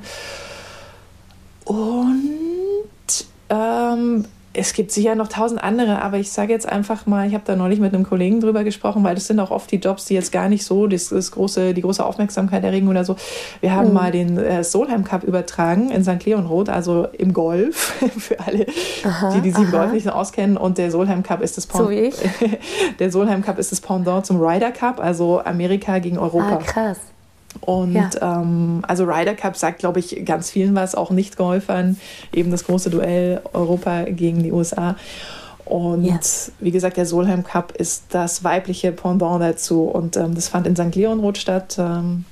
[1.65, 4.25] Und ähm,
[4.57, 7.55] es gibt sicher noch tausend andere, aber ich sage jetzt einfach mal, ich habe da
[7.55, 10.31] neulich mit einem Kollegen drüber gesprochen, weil das sind auch oft die Jobs, die jetzt
[10.31, 13.15] gar nicht so das, das große, die große Aufmerksamkeit erregen oder so.
[13.61, 13.93] Wir haben mhm.
[13.93, 16.25] mal den äh, Solheim Cup übertragen in St.
[16.25, 18.65] Leonroth, also im Golf, für alle,
[19.03, 20.57] aha, die, die sich im Golf nicht so auskennen.
[20.57, 22.13] Und der Solheim Cup ist das Pendant.
[22.15, 22.27] So
[22.99, 26.59] der Solheim Cup ist das Pendant zum Ryder Cup, also Amerika gegen Europa.
[26.59, 26.97] Ah, krass.
[27.61, 28.09] Und ja.
[28.21, 31.97] ähm, also Ryder Cup sagt, glaube ich, ganz vielen was, auch Nicht-Golfern,
[32.33, 34.95] eben das große Duell Europa gegen die USA.
[35.65, 36.19] Und ja.
[36.59, 39.83] wie gesagt, der Solheim Cup ist das weibliche Pendant dazu.
[39.83, 40.95] Und ähm, das fand in St.
[40.95, 41.75] Leonroth statt.
[41.77, 42.25] Ähm,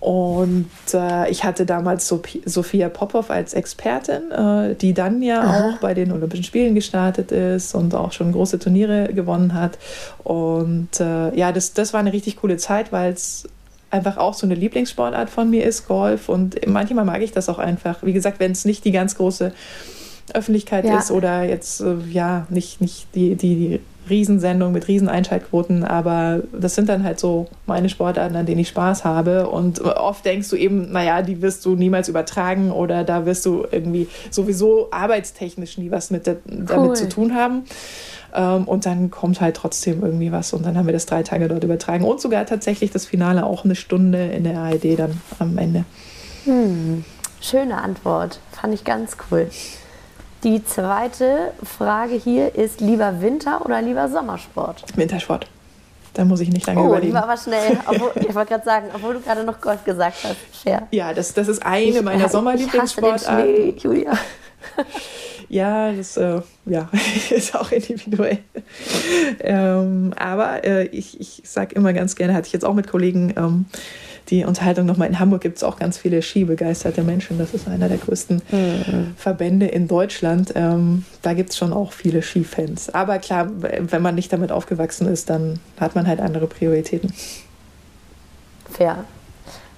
[0.00, 2.12] und äh, ich hatte damals
[2.44, 5.68] Sophia Popov als Expertin, äh, die dann ja Aha.
[5.68, 9.78] auch bei den Olympischen Spielen gestartet ist und auch schon große Turniere gewonnen hat.
[10.22, 13.48] Und äh, ja, das, das war eine richtig coole Zeit, weil es
[13.94, 16.28] einfach auch so eine Lieblingssportart von mir ist, Golf.
[16.28, 18.02] Und manchmal mag ich das auch einfach.
[18.02, 19.52] Wie gesagt, wenn es nicht die ganz große
[20.32, 20.98] Öffentlichkeit ja.
[20.98, 26.74] ist oder jetzt äh, ja nicht, nicht die, die, die Riesensendung mit Rieseneinschaltquoten, aber das
[26.74, 29.48] sind dann halt so meine Sportarten, an denen ich Spaß habe.
[29.48, 33.64] Und oft denkst du eben, naja, die wirst du niemals übertragen oder da wirst du
[33.70, 36.64] irgendwie sowieso arbeitstechnisch nie was mit der, cool.
[36.66, 37.64] damit zu tun haben.
[38.34, 40.52] Ähm, und dann kommt halt trotzdem irgendwie was.
[40.52, 42.04] Und dann haben wir das drei Tage dort übertragen.
[42.04, 45.84] Und sogar tatsächlich das Finale auch eine Stunde in der ARD dann am Ende.
[46.44, 47.04] Hm.
[47.40, 48.40] Schöne Antwort.
[48.50, 49.48] Fand ich ganz cool.
[50.42, 54.84] Die zweite Frage hier ist lieber Winter- oder lieber Sommersport?
[54.96, 55.46] Wintersport.
[56.12, 57.14] Da muss ich nicht lange oh, überlegen.
[57.16, 57.78] Oh, aber schnell.
[57.86, 60.36] Obwohl, ich wollte gerade sagen, obwohl du gerade noch Golf gesagt hast.
[60.62, 60.86] Fair.
[60.90, 63.76] Ja, das, das ist eine ich, meiner Sommerlieblingssportarten.
[63.78, 64.12] Julia.
[65.48, 66.88] Ja, das äh, ja,
[67.30, 68.38] ist auch individuell.
[69.40, 73.34] ähm, aber äh, ich, ich sage immer ganz gerne, hatte ich jetzt auch mit Kollegen
[73.36, 73.66] ähm,
[74.30, 77.38] die Unterhaltung nochmal, in Hamburg gibt es auch ganz viele skibegeisterte Menschen.
[77.38, 79.14] Das ist einer der größten mhm.
[79.16, 80.52] Verbände in Deutschland.
[80.54, 82.88] Ähm, da gibt es schon auch viele Skifans.
[82.90, 87.12] Aber klar, wenn man nicht damit aufgewachsen ist, dann hat man halt andere Prioritäten.
[88.70, 89.04] Fair.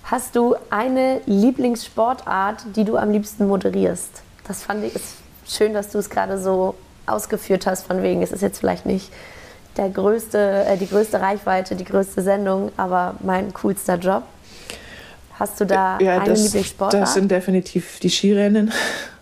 [0.04, 4.22] Hast du eine Lieblingssportart, die du am liebsten moderierst?
[4.46, 5.16] Das fand ich, ist
[5.48, 6.74] schön, dass du es gerade so
[7.06, 9.10] ausgeführt hast, von wegen, es ist jetzt vielleicht nicht
[9.76, 14.22] der größte, äh, die größte Reichweite, die größte Sendung, aber mein coolster Job.
[15.38, 17.02] Hast du da ja, eine das, Lieblingssportart?
[17.02, 18.72] Das sind definitiv die Skirennen,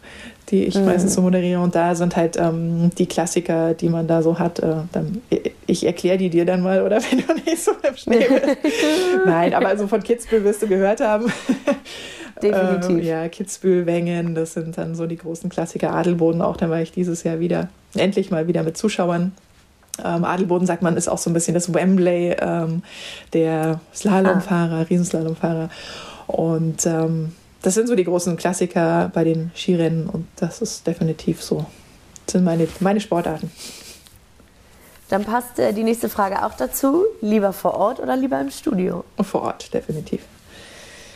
[0.50, 0.84] die ich mhm.
[0.84, 1.60] meistens so moderiere.
[1.60, 4.60] Und da sind halt ähm, die Klassiker, die man da so hat.
[4.60, 5.22] Äh, dann,
[5.66, 8.56] ich erkläre die dir dann mal, oder wenn du nicht so im Schnee bist.
[9.26, 11.32] Nein, aber also von Kitzbühel wirst du gehört haben.
[12.42, 12.90] Definitiv.
[12.90, 15.92] Ähm, ja, Kitzbühel, Wengen, das sind dann so die großen Klassiker.
[15.92, 19.32] Adelboden auch, da war ich dieses Jahr wieder, endlich mal wieder mit Zuschauern.
[20.04, 22.82] Ähm, Adelboden sagt man, ist auch so ein bisschen das Wembley ähm,
[23.32, 24.82] der Slalomfahrer, ah.
[24.82, 25.68] Riesenslalomfahrer.
[26.26, 27.32] Und ähm,
[27.62, 31.66] das sind so die großen Klassiker bei den Skirennen und das ist definitiv so.
[32.26, 33.50] Das sind meine, meine Sportarten.
[35.08, 37.04] Dann passt äh, die nächste Frage auch dazu.
[37.20, 39.04] Lieber vor Ort oder lieber im Studio?
[39.22, 40.22] Vor Ort, definitiv.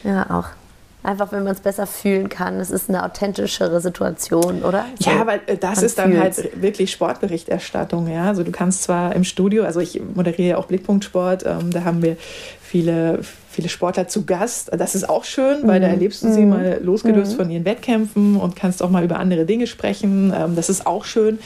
[0.04, 0.57] Ja, auch.
[1.02, 2.58] Einfach, wenn man es besser fühlen kann.
[2.58, 4.84] Es ist eine authentischere Situation, oder?
[4.98, 6.38] So, ja, weil äh, das ist dann fühlt's.
[6.38, 8.08] halt wirklich Sportberichterstattung.
[8.08, 11.70] Ja, also du kannst zwar im Studio, also ich moderiere ja auch Blickpunkt Sport, ähm,
[11.70, 12.16] da haben wir
[12.60, 14.70] viele, viele Sportler zu Gast.
[14.76, 15.84] Das ist auch schön, weil mhm.
[15.84, 16.50] da erlebst du sie mhm.
[16.50, 17.36] mal losgelöst mhm.
[17.36, 20.32] von ihren Wettkämpfen und kannst auch mal über andere Dinge sprechen.
[20.36, 21.38] Ähm, das ist auch schön.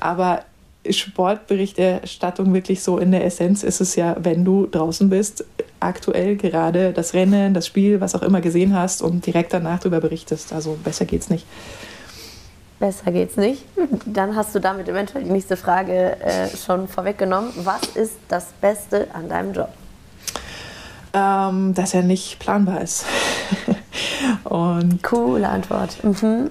[0.00, 0.42] Aber
[0.92, 5.44] Sportberichterstattung wirklich so in der Essenz ist es ja, wenn du draußen bist,
[5.80, 10.00] aktuell gerade das Rennen, das Spiel, was auch immer gesehen hast und direkt danach darüber
[10.00, 10.52] berichtest.
[10.52, 11.46] Also besser geht's nicht.
[12.78, 13.64] Besser geht's nicht.
[14.06, 17.50] Dann hast du damit eventuell die nächste Frage äh, schon vorweggenommen.
[17.64, 19.70] Was ist das Beste an deinem Job?
[21.12, 23.04] Ähm, dass er nicht planbar ist.
[24.44, 26.02] und Coole Antwort.
[26.04, 26.50] Mhm.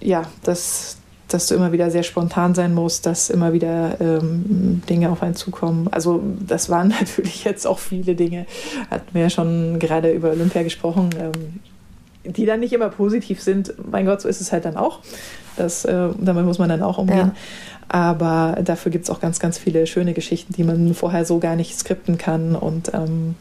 [0.00, 0.97] Ja, das,
[1.28, 5.34] dass du immer wieder sehr spontan sein musst, dass immer wieder ähm, Dinge auf einen
[5.34, 5.88] zukommen.
[5.90, 8.46] Also das waren natürlich jetzt auch viele Dinge,
[8.90, 11.60] hatten wir ja schon gerade über Olympia gesprochen, ähm,
[12.24, 13.74] die dann nicht immer positiv sind.
[13.90, 15.00] Mein Gott, so ist es halt dann auch.
[15.56, 17.18] Das, äh, damit muss man dann auch umgehen.
[17.18, 17.34] Ja.
[17.88, 21.56] Aber dafür gibt es auch ganz, ganz viele schöne Geschichten, die man vorher so gar
[21.56, 23.34] nicht skripten kann und ähm,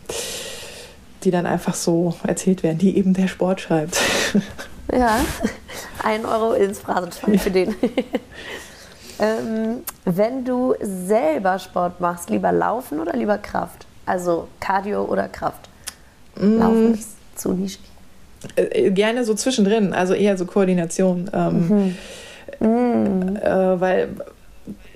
[1.24, 3.98] die dann einfach so erzählt werden, die eben der Sport schreibt.
[4.92, 5.20] Ja,
[6.04, 7.76] ein Euro ins Phrasenschwein für den.
[9.20, 13.86] ähm, wenn du selber Sport machst, lieber Laufen oder lieber Kraft?
[14.06, 15.70] Also Cardio oder Kraft?
[16.36, 16.60] Mm.
[16.60, 17.82] Laufen ist zu nischig.
[18.56, 21.30] Äh, äh, gerne so zwischendrin, also eher so Koordination.
[21.34, 21.96] Ähm,
[22.60, 23.36] mhm.
[23.36, 24.10] äh, weil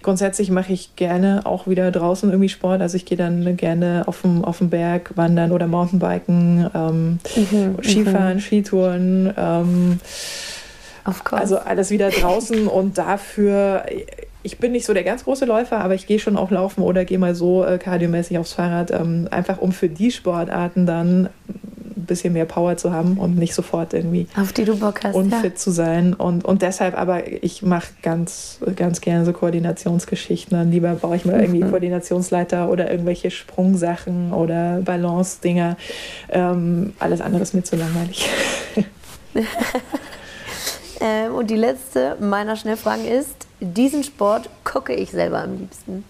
[0.02, 2.82] grundsätzlich mache ich gerne auch wieder draußen irgendwie Sport.
[2.82, 7.78] Also ich gehe dann gerne auf dem, auf dem Berg wandern oder Mountainbiken, ähm, mhm,
[7.82, 8.41] Skifahren, mhm.
[8.41, 9.34] Skitouren.
[9.38, 9.99] Ähm,
[11.32, 13.86] also alles wieder draußen und dafür,
[14.43, 17.06] ich bin nicht so der ganz große Läufer, aber ich gehe schon auch laufen oder
[17.06, 21.30] gehe mal so äh, kardiomäßig aufs Fahrrad, ähm, einfach um für die Sportarten dann
[22.02, 25.16] ein bisschen mehr Power zu haben und nicht sofort irgendwie auf die du Bock hast,
[25.16, 25.56] unfit ja.
[25.56, 26.14] zu sein.
[26.14, 30.58] Und, und deshalb aber, ich mache ganz, ganz gerne so Koordinationsgeschichten.
[30.58, 31.70] Dann lieber baue ich mal irgendwie mhm.
[31.70, 35.78] Koordinationsleiter oder irgendwelche Sprungsachen oder Balance-Dinger.
[36.30, 38.30] Ähm, alles andere ist mir zu langweilig.
[40.99, 46.04] ähm, und die letzte meiner Schnellfragen ist, diesen Sport gucke ich selber am liebsten.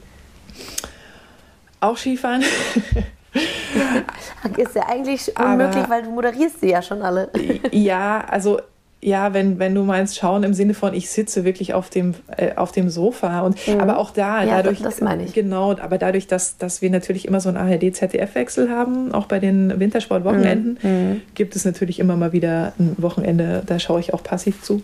[1.80, 2.44] Auch Skifahren.
[4.58, 7.30] ist ja eigentlich unmöglich, Aber, weil du moderierst sie ja schon alle.
[7.72, 8.60] ja, also
[9.04, 12.56] ja, wenn, wenn du meinst, schauen im Sinne von, ich sitze wirklich auf dem, äh,
[12.56, 13.42] auf dem Sofa.
[13.42, 13.80] Und, mhm.
[13.80, 14.82] Aber auch da, ja, dadurch.
[14.82, 15.34] Das meine ich.
[15.34, 19.80] Genau, aber dadurch, dass, dass wir natürlich immer so einen ARD-ZDF-Wechsel haben, auch bei den
[19.80, 20.90] Wintersportwochenenden, mhm.
[20.90, 21.22] mhm.
[21.34, 24.84] gibt es natürlich immer mal wieder ein Wochenende, da schaue ich auch passiv zu.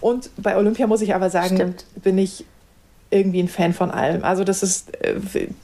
[0.00, 1.84] Und bei Olympia muss ich aber sagen, Stimmt.
[2.02, 2.44] bin ich
[3.14, 4.24] irgendwie ein Fan von allem.
[4.24, 5.14] Also das ist, äh,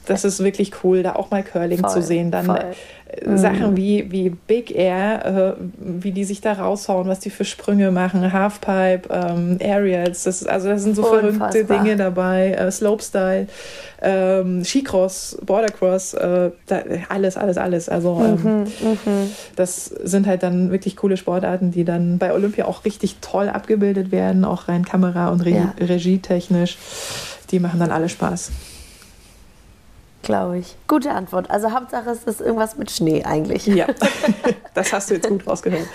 [0.07, 2.31] das ist wirklich cool, da auch mal Curling voll, zu sehen.
[2.31, 2.59] Dann voll.
[2.59, 3.77] Äh, Sachen mhm.
[3.77, 8.33] wie, wie Big Air, äh, wie die sich da raushauen, was die für Sprünge machen,
[8.33, 11.51] Halfpipe, ähm, Aerials, das ist, also das sind so Unfassbar.
[11.51, 13.49] verrückte Dinge dabei, äh, Slopestyle,
[14.01, 17.89] ähm, Skicross, Bordercross, äh, da, alles, alles, alles.
[17.89, 18.65] Also ähm, mhm,
[19.05, 19.31] mhm.
[19.57, 24.13] das sind halt dann wirklich coole Sportarten, die dann bei Olympia auch richtig toll abgebildet
[24.13, 25.75] werden, auch rein Kamera- und Re ja.
[25.81, 26.79] regietechnisch
[27.51, 28.51] die machen dann alle Spaß.
[30.23, 30.77] Glaube ich.
[30.87, 31.51] Gute Antwort.
[31.51, 33.67] Also Hauptsache es ist irgendwas mit Schnee eigentlich.
[33.67, 33.87] Ja,
[34.75, 35.87] das hast du jetzt gut rausgehört.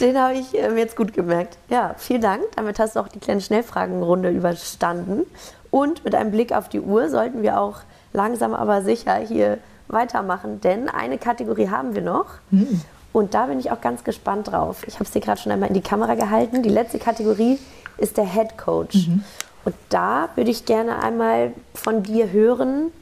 [0.00, 1.56] Den habe ich mir jetzt gut gemerkt.
[1.70, 2.42] Ja, vielen Dank.
[2.56, 5.22] Damit hast du auch die kleine Schnellfragenrunde überstanden.
[5.70, 7.80] Und mit einem Blick auf die Uhr sollten wir auch
[8.12, 9.58] langsam aber sicher hier
[9.88, 12.26] weitermachen, denn eine Kategorie haben wir noch.
[12.50, 12.80] Hm.
[13.12, 14.82] Und da bin ich auch ganz gespannt drauf.
[14.86, 16.62] Ich habe es dir gerade schon einmal in die Kamera gehalten.
[16.62, 17.58] Die letzte Kategorie
[17.96, 19.08] ist der Head Coach.
[19.08, 19.24] Mhm.
[19.66, 22.92] Und da würde ich gerne einmal von dir hören,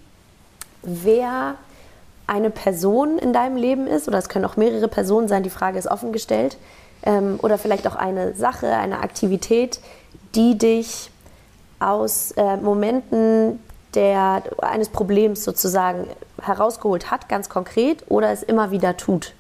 [0.83, 1.57] wer
[2.27, 5.79] eine Person in deinem Leben ist, oder es können auch mehrere Personen sein, die Frage
[5.79, 6.57] ist offen gestellt,
[7.03, 9.79] ähm, oder vielleicht auch eine Sache, eine Aktivität,
[10.35, 11.11] die dich
[11.81, 13.61] aus äh, Momenten
[13.93, 16.07] der, eines Problems sozusagen
[16.41, 19.35] herausgeholt hat, ganz konkret, oder es immer wieder tut.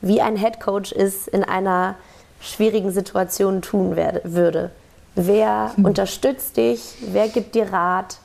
[0.00, 1.96] Wie ein Head Coach es in einer
[2.40, 4.70] schwierigen Situation tun werde, würde.
[5.20, 5.84] Wer hm.
[5.84, 6.94] unterstützt dich?
[7.10, 8.18] Wer gibt dir Rat?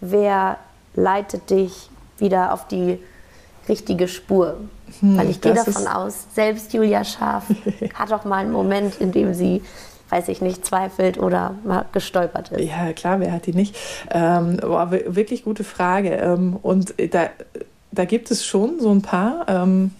[0.00, 0.56] Wer
[0.94, 1.88] leitet dich
[2.18, 2.98] wieder auf die
[3.68, 4.56] richtige Spur?
[4.98, 7.44] Hm, Weil ich gehe davon aus, selbst Julia Scharf
[7.94, 9.62] hat auch mal einen Moment, in dem sie
[10.08, 12.68] weiß ich nicht, zweifelt oder mal gestolpert ist.
[12.68, 13.76] Ja, klar, wer hat die nicht?
[14.10, 16.10] Ähm, boah, wirklich gute Frage.
[16.16, 17.28] Ähm, und da,
[17.92, 19.46] da gibt es schon so ein paar.
[19.46, 19.92] Ähm,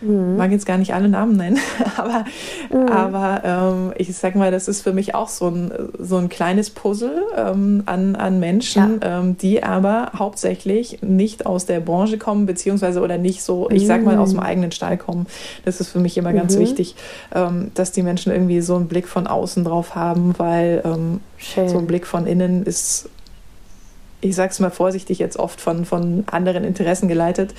[0.00, 0.36] mhm.
[0.36, 1.58] mag jetzt gar nicht alle Namen nennen,
[1.96, 2.24] aber,
[2.70, 2.88] mhm.
[2.88, 6.70] aber ähm, ich sag mal, das ist für mich auch so ein, so ein kleines
[6.70, 9.20] Puzzle ähm, an, an Menschen, ja.
[9.20, 14.04] ähm, die aber hauptsächlich nicht aus der Branche kommen, beziehungsweise oder nicht so, ich sag
[14.04, 14.44] mal, aus dem mhm.
[14.46, 15.26] eigenen Stall kommen.
[15.64, 16.60] Das ist für mich immer ganz mhm.
[16.60, 16.94] wichtig,
[17.34, 21.20] ähm, dass die Menschen irgendwie so einen Blick von außen drauf haben, weil ähm,
[21.68, 23.08] so ein Blick von innen ist
[24.24, 27.54] ich sag's mal vorsichtig, jetzt oft von, von anderen Interessen geleitet.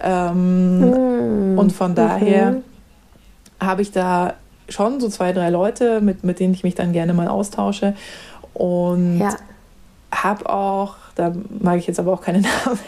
[0.00, 1.58] Ähm, mm.
[1.58, 2.62] Und von daher mhm.
[3.60, 4.34] habe ich da
[4.68, 7.94] schon so zwei, drei Leute, mit, mit denen ich mich dann gerne mal austausche.
[8.52, 9.34] Und ja.
[10.12, 12.78] habe auch, da mag ich jetzt aber auch keine Namen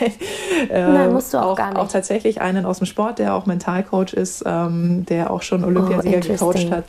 [0.70, 1.78] äh, Nein, musst du auch, auch, gar nicht.
[1.78, 6.18] auch tatsächlich einen aus dem Sport, der auch Mentalcoach ist, ähm, der auch schon Olympiasieger
[6.18, 6.84] oh, gecoacht hat,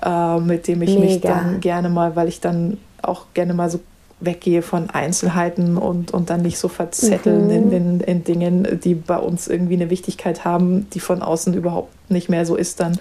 [0.00, 1.04] äh, mit dem ich Mega.
[1.04, 3.80] mich dann gerne mal, weil ich dann auch gerne mal so
[4.24, 7.50] weggehe von Einzelheiten und, und dann nicht so verzetteln mhm.
[7.50, 11.92] in, in, in, Dingen, die bei uns irgendwie eine Wichtigkeit haben, die von außen überhaupt
[12.10, 12.98] nicht mehr so ist dann.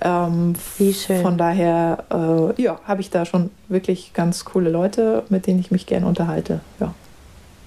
[0.00, 1.22] Ähm, Wie schön.
[1.22, 5.70] Von daher, äh, ja, habe ich da schon wirklich ganz coole Leute, mit denen ich
[5.70, 6.60] mich gerne unterhalte.
[6.80, 6.94] Ja.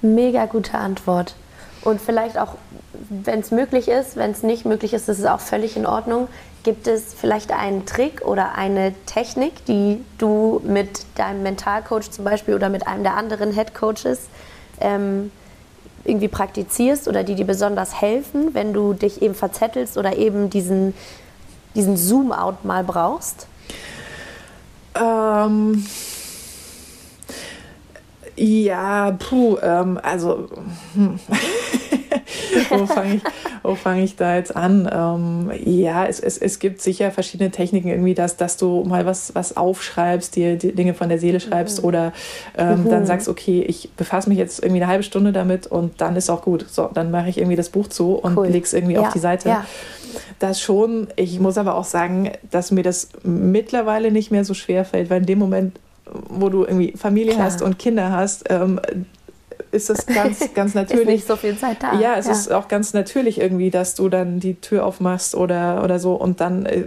[0.02, 1.36] Mega gute Antwort.
[1.84, 2.56] Und vielleicht auch,
[3.10, 6.28] wenn es möglich ist, wenn es nicht möglich ist, ist es auch völlig in Ordnung.
[6.64, 12.56] Gibt es vielleicht einen Trick oder eine Technik, die du mit deinem Mentalcoach zum Beispiel
[12.56, 14.28] oder mit einem der anderen Headcoaches
[14.82, 15.32] ähm,
[16.04, 20.94] irgendwie praktizierst oder die dir besonders helfen, wenn du dich eben verzettelst oder eben diesen,
[21.76, 23.48] diesen Zoom-out mal brauchst?
[24.96, 25.86] Ähm,
[28.36, 30.48] ja, puh, ähm, also
[30.94, 31.20] hm.
[32.70, 34.90] wo fange ich, fang ich da jetzt an?
[34.92, 39.36] Ähm, ja, es, es, es gibt sicher verschiedene Techniken, irgendwie, dass, dass du mal was,
[39.36, 41.88] was aufschreibst, dir die Dinge von der Seele schreibst mhm.
[41.88, 42.14] oder
[42.58, 42.90] ähm, mhm.
[42.90, 46.30] dann sagst, okay, ich befasse mich jetzt irgendwie eine halbe Stunde damit und dann ist
[46.30, 46.66] auch gut.
[46.70, 48.48] So, dann mache ich irgendwie das Buch zu und cool.
[48.48, 49.02] es irgendwie ja.
[49.02, 49.50] auf die Seite.
[49.50, 49.66] Ja.
[50.40, 51.08] Das schon.
[51.16, 55.20] Ich muss aber auch sagen, dass mir das mittlerweile nicht mehr so schwer fällt, weil
[55.20, 55.80] in dem Moment
[56.30, 57.46] wo du irgendwie Familie Klar.
[57.46, 58.80] hast und Kinder hast, ähm,
[59.72, 61.02] ist es ganz, ganz natürlich.
[61.02, 62.00] ist nicht so viel Zeit da.
[62.00, 62.32] Ja, es ja.
[62.32, 66.42] ist auch ganz natürlich irgendwie, dass du dann die Tür aufmachst oder, oder so und
[66.42, 66.84] dann äh,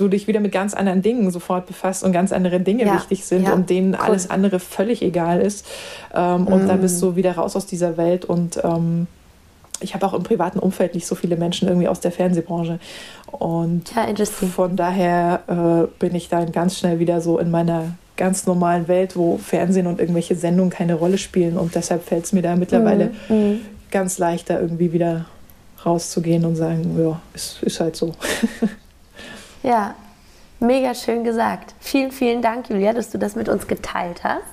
[0.00, 2.94] du dich wieder mit ganz anderen Dingen sofort befasst und ganz andere Dinge ja.
[2.94, 3.52] wichtig sind ja.
[3.52, 4.00] und denen cool.
[4.00, 5.66] alles andere völlig egal ist.
[6.14, 6.68] Ähm, und mm.
[6.68, 9.06] dann bist du wieder raus aus dieser Welt und ähm,
[9.80, 12.78] ich habe auch im privaten Umfeld nicht so viele Menschen irgendwie aus der Fernsehbranche.
[13.32, 18.46] Und ja, von daher äh, bin ich dann ganz schnell wieder so in meiner ganz
[18.46, 21.56] normalen Welt, wo Fernsehen und irgendwelche Sendungen keine Rolle spielen.
[21.56, 23.36] Und deshalb fällt es mir da mittlerweile mhm.
[23.36, 23.60] mhm.
[23.90, 25.24] ganz leicht, da irgendwie wieder
[25.86, 28.12] rauszugehen und sagen, ja, es ist halt so.
[29.62, 29.94] ja,
[30.60, 31.74] mega schön gesagt.
[31.80, 34.44] Vielen, vielen Dank, Julia, dass du das mit uns geteilt hast.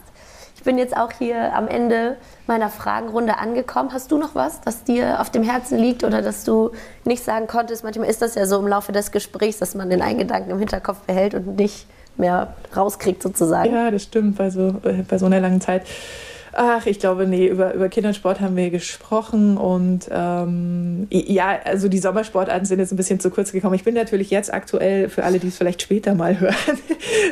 [0.55, 2.15] Ich bin jetzt auch hier am Ende
[2.47, 3.91] meiner Fragenrunde angekommen.
[3.91, 6.71] Hast du noch was, das dir auf dem Herzen liegt oder dass du
[7.03, 7.83] nicht sagen konntest?
[7.83, 10.59] Manchmal ist das ja so im Laufe des Gesprächs, dass man den einen Gedanken im
[10.59, 11.85] Hinterkopf behält und nicht
[12.19, 13.73] mehr rauskriegt sozusagen.
[13.73, 15.83] Ja, das stimmt, bei so, äh, bei so einer langen Zeit.
[16.59, 21.99] Ach, ich glaube, nee, über, über Kindersport haben wir gesprochen und ähm, ja, also die
[21.99, 23.75] Sommersportarten sind jetzt ein bisschen zu kurz gekommen.
[23.75, 26.55] Ich bin natürlich jetzt aktuell, für alle, die es vielleicht später mal hören,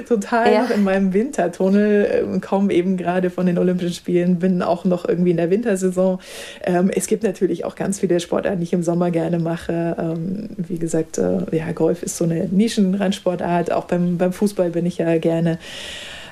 [0.08, 0.62] total ja.
[0.62, 5.10] noch in meinem Wintertunnel, ähm, komme eben gerade von den Olympischen Spielen, bin auch noch
[5.10, 6.20] irgendwie in der Wintersaison.
[6.64, 9.96] Ähm, es gibt natürlich auch ganz viele Sportarten, die ich im Sommer gerne mache.
[9.98, 14.86] Ähm, wie gesagt, äh, ja, Golf ist so eine Nischenrandsportart, auch beim, beim Fußball bin
[14.86, 15.58] ich ja gerne.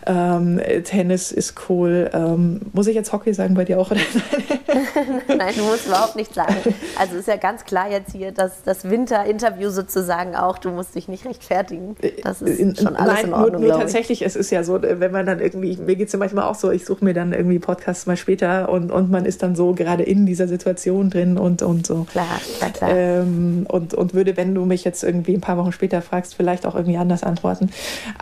[0.06, 2.10] Ähm, Tennis ist cool.
[2.14, 3.92] Ähm, muss ich jetzt Hockey sagen bei dir auch?
[5.28, 6.56] Nein, du musst überhaupt nicht sagen.
[6.98, 11.08] Also ist ja ganz klar jetzt hier, dass das Winter-Interview sozusagen auch, du musst dich
[11.08, 11.96] nicht rechtfertigen.
[12.24, 13.62] Das ist schon alles Nein, in Ordnung.
[13.62, 16.20] Nur, nur tatsächlich, es ist ja so, wenn man dann irgendwie, mir geht es ja
[16.20, 19.44] manchmal auch so, ich suche mir dann irgendwie Podcasts mal später und, und man ist
[19.44, 22.06] dann so gerade in dieser Situation drin und, und so.
[22.12, 22.26] Klar,
[22.58, 22.90] klar, klar.
[22.92, 26.66] Ähm, und, und würde, wenn du mich jetzt irgendwie ein paar Wochen später fragst, vielleicht
[26.66, 27.70] auch irgendwie anders antworten.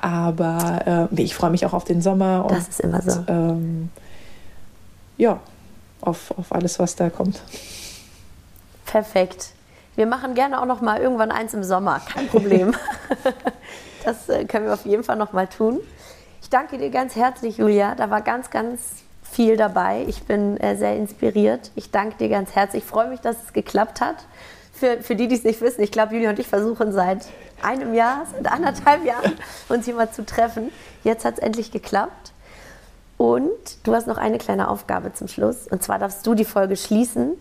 [0.02, 2.46] Aber äh, ich freue mich auch auch auf den Sommer.
[2.50, 3.24] Das und, ist immer so.
[3.28, 3.90] Ähm,
[5.18, 5.40] ja,
[6.02, 7.42] auf, auf alles, was da kommt.
[8.86, 9.52] Perfekt.
[9.96, 12.74] Wir machen gerne auch noch mal irgendwann eins im Sommer, kein Problem.
[14.06, 15.80] das äh, können wir auf jeden Fall noch mal tun.
[16.42, 17.96] Ich danke dir ganz herzlich, Julia.
[17.96, 18.80] Da war ganz, ganz
[19.22, 20.06] viel dabei.
[20.08, 21.72] Ich bin äh, sehr inspiriert.
[21.76, 22.84] Ich danke dir ganz herzlich.
[22.84, 24.16] Ich freue mich, dass es geklappt hat.
[24.82, 27.28] Für, für die, die es nicht wissen, ich glaube, Julia und ich versuchen seit
[27.62, 29.34] einem Jahr, seit anderthalb Jahren,
[29.70, 30.72] uns hier mal zu treffen.
[31.04, 32.32] Jetzt hat es endlich geklappt.
[33.16, 33.52] Und
[33.84, 35.68] du hast noch eine kleine Aufgabe zum Schluss.
[35.70, 37.34] Und zwar darfst du die Folge schließen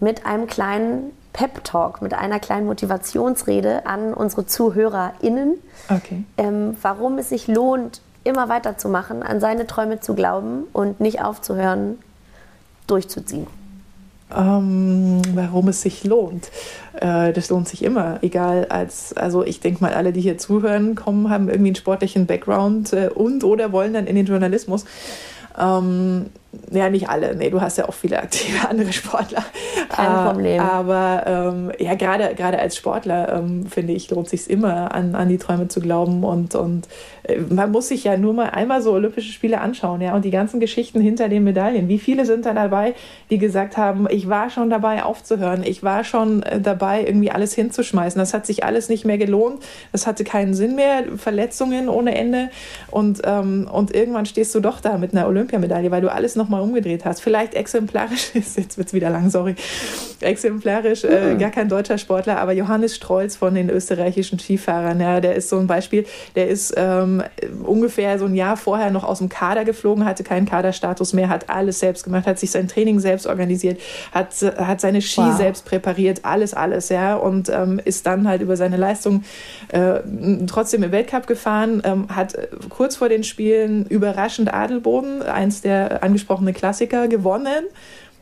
[0.00, 5.58] mit einem kleinen Pep-Talk, mit einer kleinen Motivationsrede an unsere ZuhörerInnen.
[5.88, 6.24] Okay.
[6.36, 12.00] Ähm, warum es sich lohnt, immer weiterzumachen, an seine Träume zu glauben und nicht aufzuhören,
[12.88, 13.46] durchzuziehen.
[14.34, 16.50] Ähm, warum es sich lohnt.
[16.94, 20.94] Äh, das lohnt sich immer, egal als, also ich denke mal, alle, die hier zuhören,
[20.94, 24.84] kommen, haben irgendwie einen sportlichen Background äh, und oder wollen dann in den Journalismus.
[25.58, 26.26] Ähm,
[26.70, 27.34] ja, nicht alle.
[27.34, 29.44] Nee, du hast ja auch viele aktive andere Sportler.
[29.88, 30.60] Kein äh, Problem.
[30.60, 35.28] Aber ähm, ja, gerade gerade als Sportler ähm, finde ich, lohnt sich immer an, an
[35.28, 36.88] die Träume zu glauben und und
[37.48, 40.60] man muss sich ja nur mal einmal so Olympische Spiele anschauen, ja, und die ganzen
[40.60, 41.88] Geschichten hinter den Medaillen.
[41.88, 42.94] Wie viele sind da dabei,
[43.30, 47.54] die gesagt haben, ich war schon dabei aufzuhören, ich war schon äh, dabei irgendwie alles
[47.54, 48.18] hinzuschmeißen.
[48.18, 49.62] Das hat sich alles nicht mehr gelohnt,
[49.92, 52.50] das hatte keinen Sinn mehr, Verletzungen ohne Ende
[52.90, 56.42] und ähm, und irgendwann stehst du doch da mit einer Olympiamedaille, weil du alles noch
[56.42, 57.20] nochmal umgedreht hast.
[57.20, 59.54] Vielleicht exemplarisch ist, jetzt wird es wieder lang, sorry,
[60.20, 61.38] exemplarisch, äh, mhm.
[61.38, 65.58] gar kein deutscher Sportler, aber Johannes Strolz von den österreichischen Skifahrern, ja, der ist so
[65.58, 66.04] ein Beispiel,
[66.34, 67.11] der ist ähm,
[67.64, 71.50] ungefähr so ein Jahr vorher noch aus dem Kader geflogen, hatte keinen Kaderstatus mehr, hat
[71.50, 73.80] alles selbst gemacht, hat sich sein Training selbst organisiert,
[74.12, 75.36] hat, hat seine Ski wow.
[75.36, 79.24] selbst präpariert, alles, alles, ja, und ähm, ist dann halt über seine Leistung
[79.68, 80.00] äh,
[80.46, 82.36] trotzdem im Weltcup gefahren, ähm, hat
[82.68, 87.64] kurz vor den Spielen überraschend Adelboden, eins der angesprochenen angesprochene Klassiker gewonnen,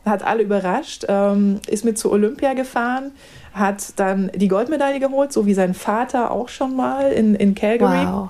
[0.05, 3.11] hat alle überrascht, ähm, ist mit zu Olympia gefahren,
[3.53, 8.05] hat dann die Goldmedaille geholt, so wie sein Vater auch schon mal in, in Calgary.
[8.05, 8.29] Wow.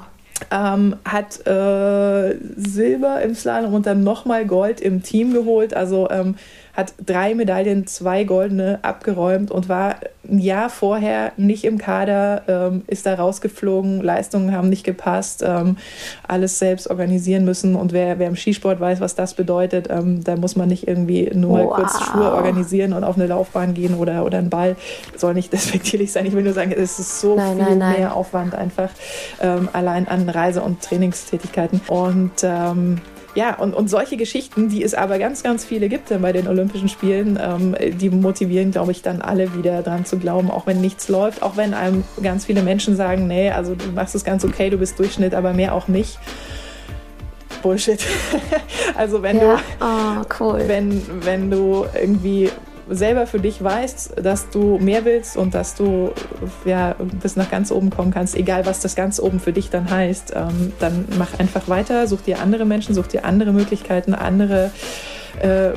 [0.49, 5.73] Ähm, hat äh, Silber im Slalom und dann nochmal Gold im Team geholt.
[5.73, 6.35] Also ähm,
[6.73, 9.95] hat drei Medaillen, zwei goldene abgeräumt und war
[10.29, 15.77] ein Jahr vorher nicht im Kader, ähm, ist da rausgeflogen, Leistungen haben nicht gepasst, ähm,
[16.27, 17.75] alles selbst organisieren müssen.
[17.75, 21.31] Und wer, wer im Skisport weiß, was das bedeutet, ähm, da muss man nicht irgendwie
[21.33, 21.75] nur wow.
[21.75, 24.75] kurz Schuhe organisieren und auf eine Laufbahn gehen oder, oder einen Ball.
[25.17, 26.25] Soll nicht despektierlich sein.
[26.25, 27.99] Ich will nur sagen, es ist so nein, viel nein, nein.
[27.99, 28.89] mehr Aufwand einfach
[29.41, 31.81] ähm, allein an Reise- und Trainingstätigkeiten.
[31.87, 33.01] Und ähm,
[33.33, 36.89] ja, und, und solche Geschichten, die es aber ganz, ganz viele gibt bei den Olympischen
[36.89, 41.07] Spielen, ähm, die motivieren, glaube ich, dann alle wieder dran zu glauben, auch wenn nichts
[41.07, 44.69] läuft, auch wenn einem ganz viele Menschen sagen, nee, also du machst es ganz okay,
[44.69, 46.19] du bist Durchschnitt, aber mehr auch nicht.
[47.61, 48.03] Bullshit.
[48.95, 49.55] also wenn ja.
[49.55, 50.63] du, oh, cool.
[50.67, 52.49] wenn, wenn du irgendwie
[52.91, 56.11] selber für dich weißt, dass du mehr willst und dass du
[56.65, 59.89] ja, bis nach ganz oben kommen kannst, egal was das ganz oben für dich dann
[59.89, 64.71] heißt, ähm, dann mach einfach weiter, such dir andere Menschen, such dir andere Möglichkeiten, andere
[65.39, 65.71] äh,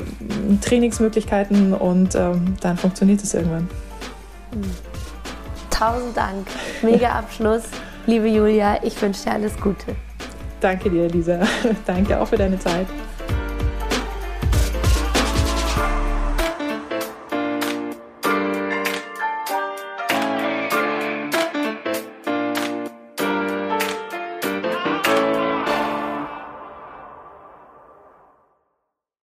[0.61, 3.69] Trainingsmöglichkeiten und ähm, dann funktioniert es irgendwann.
[5.69, 6.47] Tausend Dank.
[6.81, 7.63] Mega Abschluss.
[8.05, 9.95] Liebe Julia, ich wünsche dir alles Gute.
[10.61, 11.39] Danke dir, Lisa.
[11.85, 12.87] Danke auch für deine Zeit.